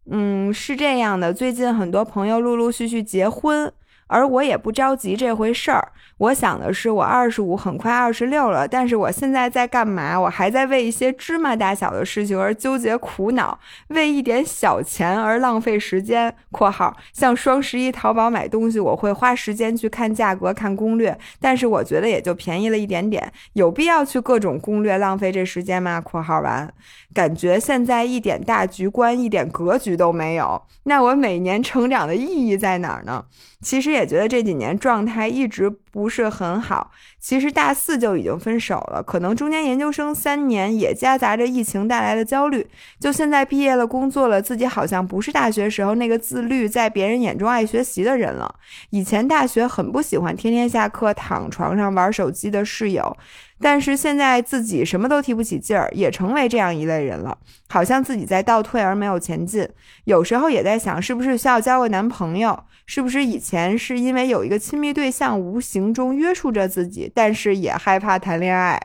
[0.09, 3.71] 嗯，是这样的，最近很多朋友陆陆续续结婚。
[4.07, 10.19] 而我也不着急这回事儿，我想的是，我二十五，很快二十六了，但是我现在在干嘛？
[10.19, 16.31] 我还在为一些芝麻大小的事情而纠结苦恼，为一点小钱而浪费时间。
[16.51, 26.71] （括号像双十一淘宝买东西，我会花时间去看价格、看攻略，但是我觉得也就便宜了一点点，有必要去各种攻略浪费这时间吗？）（括号完）
[27.15, 33.25] 感觉现在一点大局观、一点格局都没有，那我每年成长的意义在哪儿呢？
[33.61, 36.91] 其实也觉得这几年状态一直不是很好。
[37.19, 42.67] 其实大四就已经分手了，可能中间研究生三年也夹杂着疫情带来的焦虑。
[42.99, 48.53] 就现在毕业了，工作了，自己好像不是大学时候那个自律，在别人眼中爱学习的人了。
[48.89, 53.15] 以前大学很不喜欢天天下课躺床上玩手机的室友。
[53.61, 57.37] 但是现在自己什么都提不起劲儿，也成为这样一类人了，
[57.69, 59.67] 好像自己在倒退而没有前进。
[60.05, 62.63] 有时候也在想，是不是需要交个男朋友？
[62.85, 68.81] 是不是以前是因为有一个亲密对象无形中约束着自己，但是也害怕谈恋爱？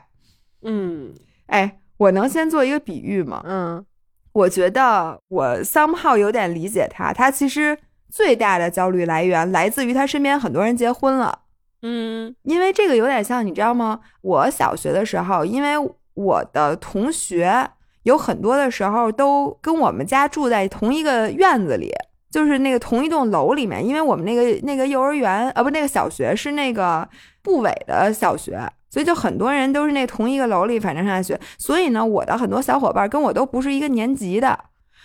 [0.61, 1.13] 嗯，
[1.47, 3.43] 哎，我能先做一个比喻吗？
[3.45, 3.83] 嗯，
[4.31, 7.77] 我觉得我 somehow 有点理解他，他其实
[8.09, 11.39] 最大的焦虑来源来自于他身边很多人结婚了。
[11.83, 13.99] 嗯，因为这个有点像，你知道吗？
[14.21, 15.73] 我小学的时候，因为
[16.15, 17.69] 我的同学
[18.03, 21.93] 有很多的时候都跟我们家住在同一个院子里，
[22.31, 23.85] 就是那个同一栋楼里面。
[23.85, 27.07] 因为我们那个那个幼儿园，呃，不，那个小学是那个
[27.43, 28.59] 部委的小学，
[28.89, 31.39] 所以就很多人都是那同一个楼里，反正上学。
[31.59, 34.57] 所以呢，我的很多小伙伴跟我都不是一个年级的，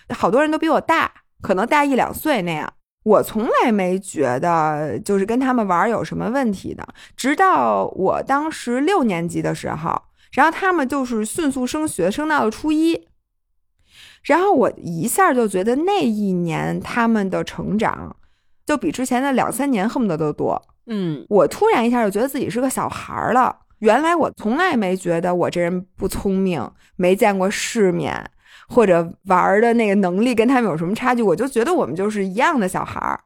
[0.08, 2.72] 好多人都比我大，可能大一两岁那样。
[3.04, 6.86] 我从来没觉得就是跟他们玩有什么问题的，
[7.16, 13.08] 直到我当时六年级的时候，然后他们就是迅速升学，升到了初一，
[14.22, 18.14] 然后我一下就觉得那一年他们的成长
[18.64, 20.62] 就比之前的两三年恨不得都多。
[20.86, 23.56] 嗯，我突然一下就觉得自己是个小孩了。
[23.80, 28.30] 原来我从来没觉得我这人不聪明，没见过世面。
[28.72, 31.22] 或者玩的那个能力跟他们有什么差距？
[31.22, 33.20] 我就觉得我们就是一样的小孩儿，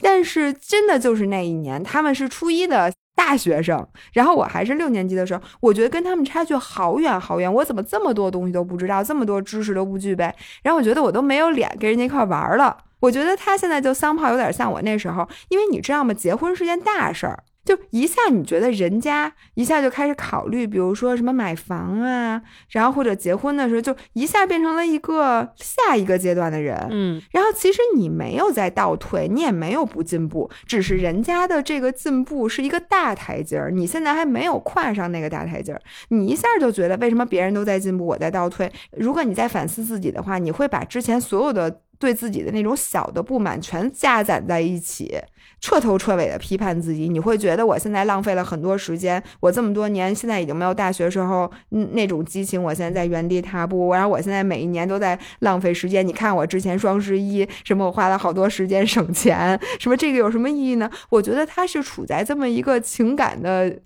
[0.00, 7.52] 但是真的就是那一年，他们是初一的大学生，然后我还是六年级的时候，我觉得跟他们差距好远好远。
[7.52, 10.32] 我怎么这么多东西都不知道，这么多知识都不具备？
[10.62, 12.76] 然后我觉得我都没有脸跟人家一块玩了。
[13.00, 16.14] 我觉得他现在就桑炮有点像我那时候，因为你知道吗？
[16.14, 17.44] 结婚是件大事儿。
[17.68, 26.88] 就一下，你觉得人家一下就开始考虑，比如说什么买房啊，然后或者结婚的时候，就一下变成了一个下一个阶段的人。
[26.90, 38.72] 嗯，然后其实你没有在倒退，你也没有不进步，只是人家的这个进步是一个大台阶儿，你现在还没有跨上那个大台阶儿，你一下就觉得为什么别人都在进步，我在倒退？
[38.92, 45.20] 如果你在反思自己的话，你会把之前所有的对自己的那种小的不满全加攒在一起。
[45.60, 56.06] 彻头彻尾的批判自己，你会觉得我现在浪费了很多时间，我这么多年现在已经没有大学时候那种激情，我现在在原地踏步，然后我现在每一年都在浪费时间。
[56.06, 60.88] 你看我之前双十一什么，我花了好多时间省钱，什么这个有什么意义呢？
[61.10, 63.76] 我觉得他是处在这么一个情感的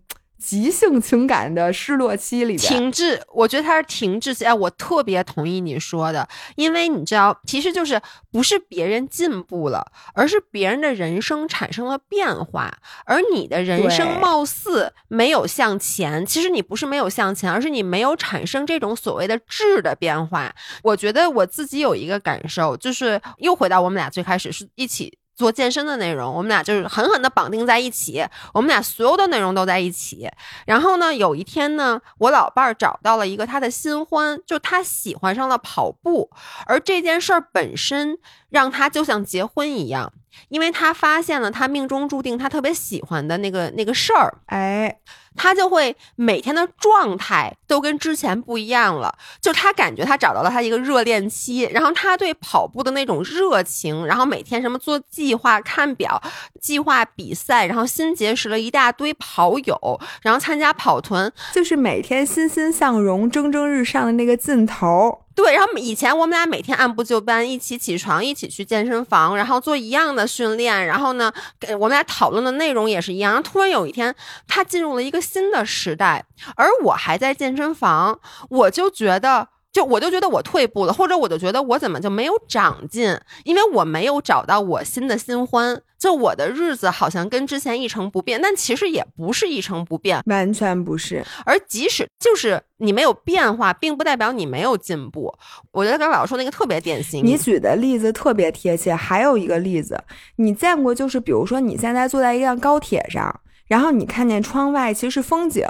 [0.43, 2.59] 急性情感的失落期里边。
[2.59, 4.45] 停滞，我觉得他是停滞期。
[4.45, 8.01] 哎，我特别同意你说的，因为你知道，其实就是
[8.33, 16.27] 不是别人进步了，而是别人的人生产生了变化，而你的人生貌似没有向前。
[16.27, 20.53] 其实你不是没有向前，而是你没有产生这种所谓的质的变化。
[20.83, 25.17] 我觉得我自己有一个感受，就是又回到我们俩最开始是一起。
[25.35, 30.29] 做健身的内容，我们俩就是狠狠的绑定在一起，我们俩所有的内容都在一起。
[30.67, 36.31] 然后呢，有一天呢，我老伴儿找到了一个他的新欢，就他喜欢上了跑步，
[36.67, 38.19] 而这件事儿本身
[38.51, 40.13] 让他就像结婚一样，
[40.49, 44.99] 因为他发现了他命中注定他特别喜欢的那个那个事儿，哎，
[45.37, 49.17] 他就会每天的状态都跟之前不一样了。
[49.41, 56.23] 就他感觉他找到了他一个热恋期，然后他对跑步的那种热情，然后每天什么做计划、看表、
[56.61, 61.33] 计划比赛，然后新结识了一大堆跑友，然后参加跑团。
[61.53, 65.22] 就是每天欣欣向荣、蒸蒸日上的那个劲头。
[65.35, 73.33] 对，然后以前我们俩每天按部就班，一起起床，一起去健身房，然后做一样的训练，然后呢，给我们俩讨论的内容也是一样。
[73.33, 74.15] 然后突然有一天，
[74.47, 76.25] 他进入了一个新的时代，
[76.57, 79.49] 而我还在健身房，我就觉得。
[79.73, 95.35] 就我就觉得我退步了，或者我就觉得我怎么就没有长进，因为我没有找到我新的新欢，就我的日子好像跟之前一成不变，但其实也不是一成不变，完全不是，而即使就是你没有变化，并不代表你没有进步。
[95.71, 97.25] 我觉得刚才老师说那个特别典型。
[97.25, 98.95] 你举的例子特别贴切。
[98.95, 99.99] 还有一个例子，
[100.37, 105.67] 你见过就是，比如说你现在坐在一辆高铁上，然后你看见窗外其实是风景，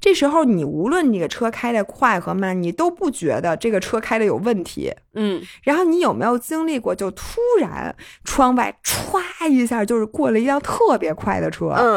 [0.00, 4.92] 这时候你无论你的车开的快和慢，你都不觉得这个车开的有问题。
[5.14, 11.94] 嗯，然后你有没有经历过，就突然窗外歘一下就是过了一辆特别快的车，嗯，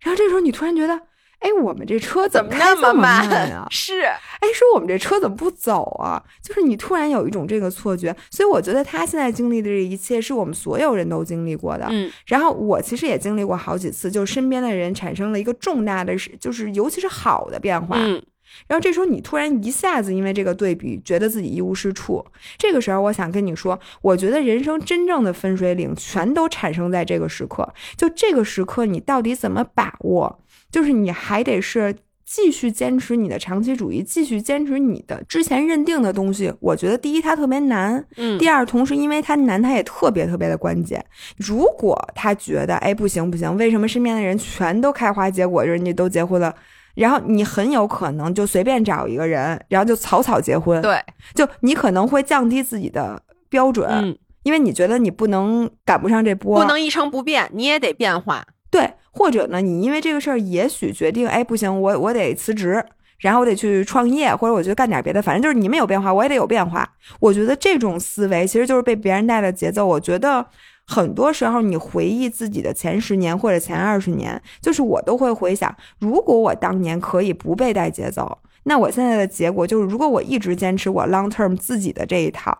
[0.00, 1.00] 然后这时候你突然觉得，
[1.40, 3.66] 哎，我们这车怎么开这么慢慢啊？
[3.70, 6.22] 是，哎，说我们这车怎么不走啊？
[6.42, 11.86] 就是你突然有一种这个错觉，所以我觉得他现在经历的这一切是我们所有人都经历过的。
[11.90, 17.96] 嗯然后我其实也经历过好几次，就是身边的人产生了一个重大的，就是尤其是好的变化。
[17.98, 18.22] 嗯
[18.66, 22.24] 然后这时候你突然一下子因为这个对比，觉得自己一无是处。
[22.58, 27.72] 这个时候，我想跟你说，我觉得人生真正的分水岭全都产生在这个时刻。
[27.96, 30.40] 就这个时刻，你到底怎么把握？
[30.70, 31.94] 就是你还得是
[32.24, 36.52] 继续坚持你的长期主义，继续坚持你的之前认定的东西。
[36.58, 41.04] 我觉得第一，它特别难；嗯，第二，同时因为它难，它也特别特别的关键。
[41.36, 46.52] 如果他觉得，哎，不行不行，为什么身边的人全都开花结果，人家都结婚了？
[46.96, 50.98] 然后你很有可能就随便找一个人，然后就草草结婚。，对，
[51.34, 58.44] 就你可能会降低自己的标准，嗯，因为你觉得你不能赶不上这波，不能一成不变，你也得变化。
[58.70, 62.84] 对，或者呢，你因为这个事儿，也许决定，哎，不行，我我得辞职，
[63.20, 66.86] 然后我得去创业，或者我去干点别的，反正就是你们有变化，我也得有变化。
[67.20, 69.86] 我觉得这种思维其实就是被别人带的节奏。
[69.86, 70.44] 我觉得
[70.86, 82.56] 很多时候，你回忆自己的前十年或者前二十年，就是我都会回想，如果我当年可以不被带节奏，那我现在的结果就是，如果我一直坚持我 long term 自己的这一套，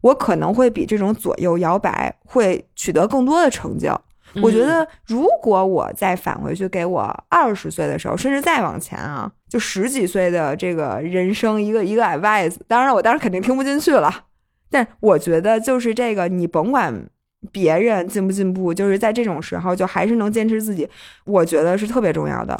[0.00, 3.98] 我可能会比这种左右摇摆会取得更多的成就。
[4.42, 14.26] 我觉得，如果我再返回去给我二十岁的时候，甚至再往前啊，就十几岁的这个人生一个一个 advice，当然我当时肯定听不进去了，
[14.70, 17.08] 但我觉得就是这个，你甭管
[17.52, 20.88] 别人进不进步，就是在这种时候，就还是能坚持自己，
[21.24, 22.56] 我觉得是特别重要的。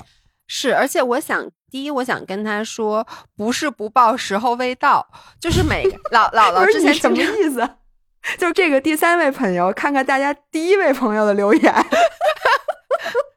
[0.47, 3.07] 是，而且我想，第一，我想跟他说，
[3.37, 5.07] 不是不报，时候未到，
[5.41, 7.69] 就是每老 姥姥之前什么意思？
[8.39, 11.75] 就是这个第三位朋友，看看大家第一位朋友的留言。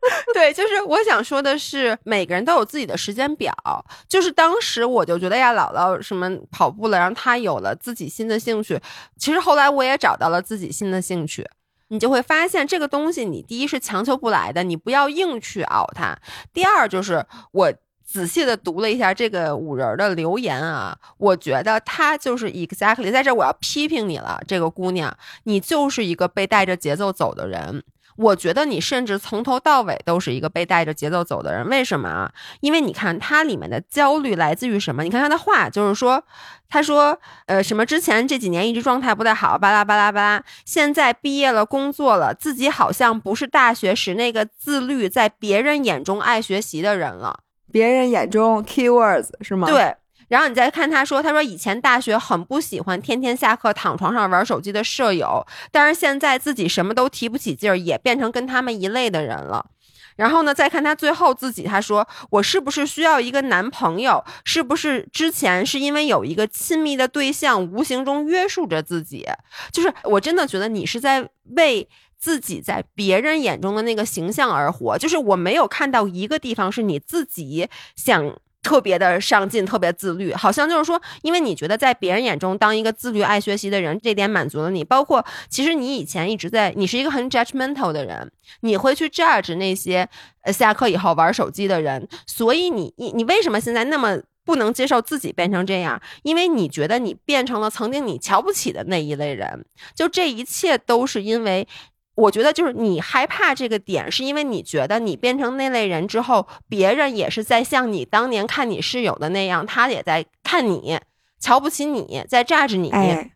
[0.34, 3.54] 对，就是我想说的是，每个人都有自己的时间表。
[4.08, 8.80] 就是当时我就觉得呀，姥姥什么跑步了，然后她有了自己新的兴趣。
[9.18, 11.48] 其实后来我也找到了自己新的兴趣。
[11.90, 16.18] 你就会发现这个东西，你第一是强求不来的，你不要硬去熬它。
[16.54, 17.74] 第二就是我
[18.04, 27.84] 仔细的读了一下这个五人的留言啊，我觉得他就是 exactly 在这我要批评你了，这个姑娘，你就是一个被带着节奏走的人。
[28.22, 31.68] 我觉得你甚至从头到尾都是一个被带着节奏走的人。
[31.68, 32.32] 为什么啊？
[32.60, 35.04] 因为你看它里面的焦虑来自于什么？
[35.04, 36.24] 你看他的话，就是说，
[36.70, 47.40] 他说，呃，什么之前这几年一直状态不太好，巴拉巴拉巴拉，现在毕业了，工作了，自己好像不是大学时那个自律，在别人眼中爱学习的人了。
[47.72, 49.96] 别人眼中 keywords 是吗？，对。
[50.32, 59.66] 然后你再看他说，他说以前大学很不喜欢天天下课躺床上玩手机的舍友，但是现在自己什么都提不起劲儿，也变成跟他们一类的人了。
[60.16, 64.24] 然后呢，再看他最后自己，他说：“我是不是需要一个男朋友？
[64.46, 69.28] 是不是之前是因为有一个亲密的对象，无形中约束着自己？
[69.74, 71.28] 就是我真的觉得你是在
[71.58, 74.98] 为自己在别人眼中的那个形象而活。
[74.98, 77.68] 就是我没有看到一个地方是你自己
[77.98, 84.84] 想。”特别的上进，特别自律，好像就是说，因为你觉得在别人眼中当一个自律、爱学习的人，这点满足了你。
[84.84, 88.32] 包括其实你以前一直在，你是一个很 judgmental 的人，
[88.62, 90.08] 你会去 judge 那些
[90.44, 92.08] 呃下课以后玩手机的人。
[92.28, 96.02] 所以你你你为什么现在那么不能接受自己变成这样？
[96.24, 99.66] 因为你觉得你变成了曾经你瞧不起的那一类人。
[99.96, 101.68] 就这一切都是因为。
[102.16, 111.00] 我觉得就是你害怕这个点，是因为你觉得你变成那类人之后，别人也是在像你当年看你室友的那样，他也在看你，
[111.40, 112.90] 瞧不起你，在榨着你。
[112.92, 113.32] 哎，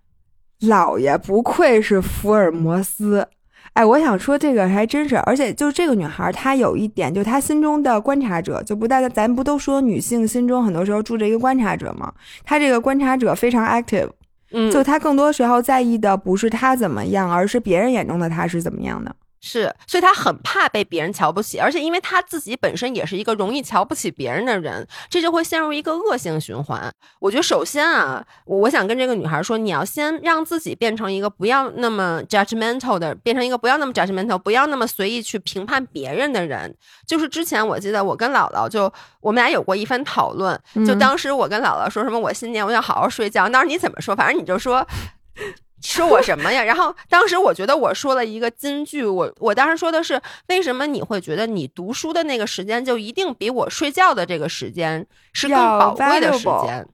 [0.60, 3.28] 老爷不愧是福尔摩斯。
[3.74, 12.14] 哎，我想说这个还真是，而且就这个女孩，她有一点，就她心中的观察者，就不带咱不都说女性心中很多时候住着一个观察者吗？
[12.44, 14.10] 她这个观察者非常 active。
[14.72, 19.16] 就他更多时候在意的不是他怎么样，而是别人眼中的他是怎么样的。
[19.48, 26.92] 是，所以他很怕被别人瞧不起，而且因为他自己本身也是一个容易瞧不起别人的人，这就会陷入一个恶性循环。
[27.20, 36.76] 我觉得首先啊，我想跟这个女孩说，你要先让自己变成一个不要那么 judgmental 的，变成一个不要那么 judgmental，不要那么随意去评判别人的人。
[37.06, 38.92] 就是之前我记得我跟姥姥就
[39.22, 44.16] 我们俩有过一番讨论，就当时我跟姥姥说什么，我新年我想好好睡觉，当时你怎么说？
[44.16, 44.84] 反正你就说。
[45.94, 46.64] 说我什么呀？
[46.64, 56.88] 然后当时我觉得我说了一个金句，我我当时说的是，为什么你会觉得你读书的那个时间就一定比我睡觉的这个时间是更宝贵的时间？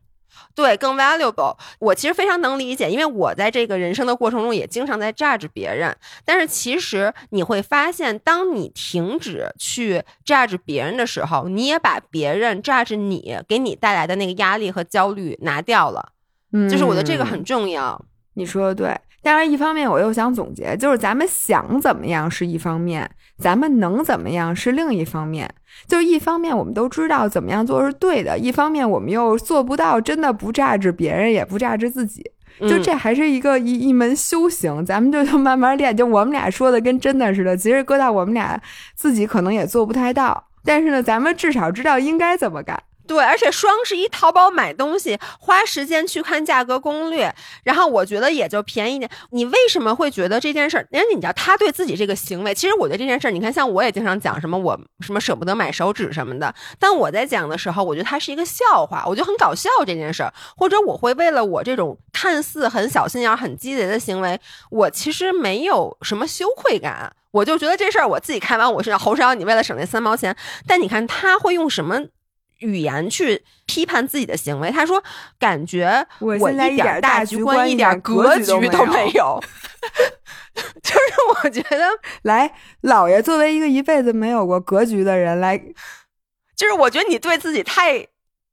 [0.54, 1.56] 对，更 valuable。
[1.80, 5.96] 我其实非常能理解，因为我在这个人生的过程中也经常在 judge 别人。
[6.26, 16.12] 但是其实你会发现，当你停止去 judge 别人的时候，你也把别人 judge 你给你带来的那个压力和焦虑拿掉了。
[16.52, 18.04] 嗯，就是我觉得这个很重要。
[18.36, 25.50] 你说的对，但是一方面我又想总结，就是咱们想怎么样是一方面，咱们能怎么样是另一方面。
[25.88, 32.24] 就一方面我们都知道怎么样做是对的，一方面我们又做不到，真的不榨制别人，也不榨制自己。
[32.60, 35.96] 就这还是一个一一门修行，咱们就就慢慢练。
[35.96, 38.62] 就我们俩说的跟真的似的，其实搁到我们俩
[38.94, 42.78] 自己可能也做不太到，但是呢，咱们至少知道应该怎么干。
[43.08, 47.34] 对，而且双十一淘宝买东西花时间去看价格攻略，
[47.64, 49.10] 然后我觉得也就便宜点。
[49.32, 50.88] 你为什么会觉得这件事儿？
[50.92, 64.40] 因为你知道他对自己这个行为，其实我觉得这件事儿，你看像我也经常讲什么我什么舍不得买手纸什么的，但我在讲的时候，我觉得它是一个笑话，我就很搞笑这件事儿，或者我会为了我这种看似很小心眼、很鸡贼的行为，
[64.70, 70.36] 我其实没有什么羞愧感，我就觉得这事儿我自己开完我身上，侯少，你为了省那三毛钱，
[70.68, 72.00] 但你看他会用什么？
[72.62, 75.04] 语言去批判自己的行为，他说
[75.38, 79.40] ：“感觉我一点大局观、一点格局都没有。
[80.82, 81.00] ”就是
[81.44, 81.86] 我觉得，
[82.24, 85.58] 来，老爷作为一个一辈子没有过格局的人，来，
[86.56, 88.08] 就是我觉得你对自己太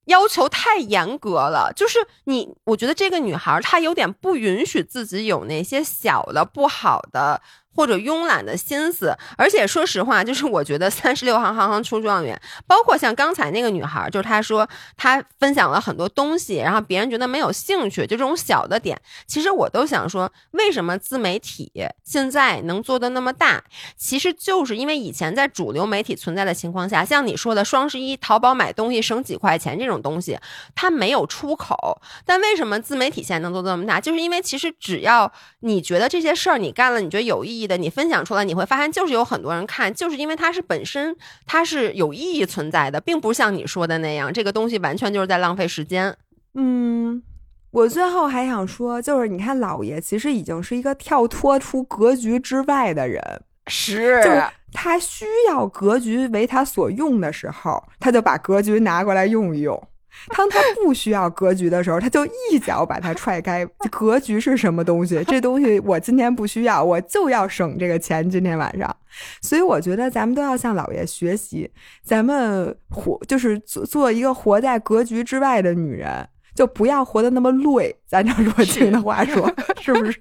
[0.06, 1.72] 要求太严格了。
[1.74, 7.42] 就是你，我觉得这个女孩她有点不允许自己有那些小的不好的。
[7.78, 21.70] 或者慵懒的心思，而且说实话，就是我觉得三十六行行行出状元，包括像刚才那个女孩，就是她说她分享了很多东西，然后别人觉得没有兴趣，就这种小的点，其实我都想说，为什么自媒体
[22.02, 23.62] 现在能做的那么大？
[23.96, 30.36] 其实就是因为以前在主流媒体存在的情况下，像你说的双十一淘宝买东西省几块钱这种东西，
[30.74, 32.02] 它没有出口。
[32.26, 34.00] 但为什么自媒体现在能做这么大？
[34.00, 37.67] 就是因为其实只要你觉得这些事儿你干了，你觉得有意义。
[37.68, 41.14] 的你分享出来，你会发现就是有很多人看，就是因为它是本身
[41.46, 46.16] 它是有意义存在的，并不像你说的那样，这个东西完全就是在浪费时间。
[46.54, 47.22] 嗯，
[47.70, 53.22] 我最后还想说，就是你看老爷其实已经是一个跳脱出格局之外的人，
[53.66, 54.42] 是，就是
[54.72, 59.87] 他需要格局为他所用的时候，他就把格局拿过来用一用。
[60.36, 63.64] 当他不需要格局的时候，他就一脚把他踹开。
[63.90, 65.22] 格局是什么东西？
[65.24, 68.28] 这东西我今天不需要，我就要省这个钱。
[68.28, 68.96] 今天晚上，
[69.40, 71.70] 所以我觉得咱们都要向老爷学习，
[72.02, 77.96] 咱们活就是做做一个活在格局之外的女人，就不要活得那么累。
[78.06, 80.18] 咱照若晴的话说，是不是？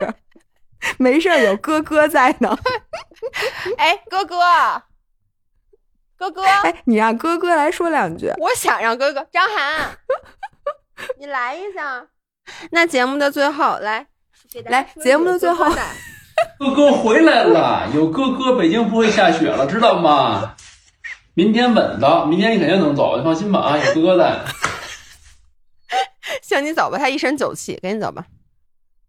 [0.99, 2.55] 没事有哥哥在呢。
[3.77, 4.35] 哎，哥哥。
[6.17, 8.33] 哥哥，哎，你让哥哥来说两句。
[8.37, 9.97] 我想让哥哥张涵，
[11.19, 12.07] 你来一下。
[12.71, 14.07] 那节目的最后，来，
[14.65, 15.65] 来节目的最后，
[16.57, 17.87] 哥哥回来了。
[17.93, 20.55] 有哥哥，北京不会下雪了，知道吗？
[21.35, 24.39] 明天稳当，明天你肯定能走，你放心吧啊，有哥哥在。
[26.41, 28.25] 行，你走吧，他一身酒气，赶紧走吧。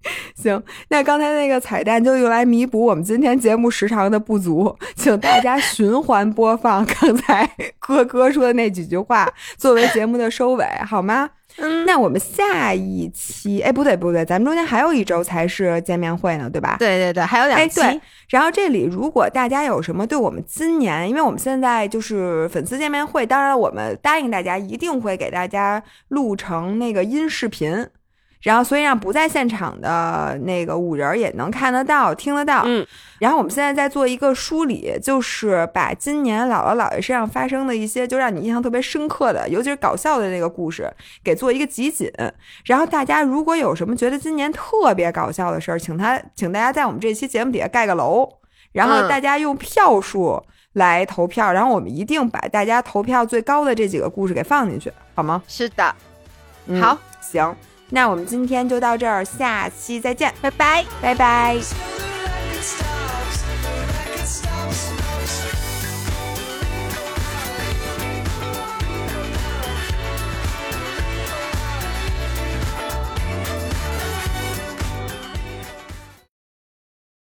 [0.34, 7.48] 行，那刚才那个彩蛋就用来弥补我们今天节目时长的不足，请大家 循环播放刚才
[7.80, 11.30] 哥哥说的那几句话，作为节目的收尾，好吗？
[11.60, 16.76] 嗯，那我们下一期，哎，不对不对，咱们中间还有一周才是见面会呢，对吧？
[16.78, 17.80] 对对对，还有两期。
[17.80, 27.88] 对，然后这里如果大家有什么对我们今年，因为我们现在就是粉丝见面会，当然我们答应大家一定会给大家录成那个音视频。
[28.42, 32.62] 然后，所以让不在现场的那个五人也能看得到、听得到。
[32.66, 32.86] 嗯，
[33.18, 40.88] 然后我们现在在做一个梳理，就是把今年姥姥姥爷身上发生的一些，就让你印象特别深刻的，尤其是搞笑的那个故事，
[41.24, 42.08] 给做一个集锦。
[42.64, 48.28] 然后大家如果有什么觉得今年特别搞笑的事儿，请他，请大家在我们这期节目底下盖个楼，
[48.70, 50.40] 然后大家用票数
[50.74, 55.42] 来投票，然后我们一定把大家投票最高的这几个故事给放进去，好吗？
[55.48, 55.92] 是的，
[56.66, 57.52] 嗯好，行。
[57.90, 60.84] 那我们今天就到这儿，下期再见，拜拜。
[61.00, 61.56] 拜拜。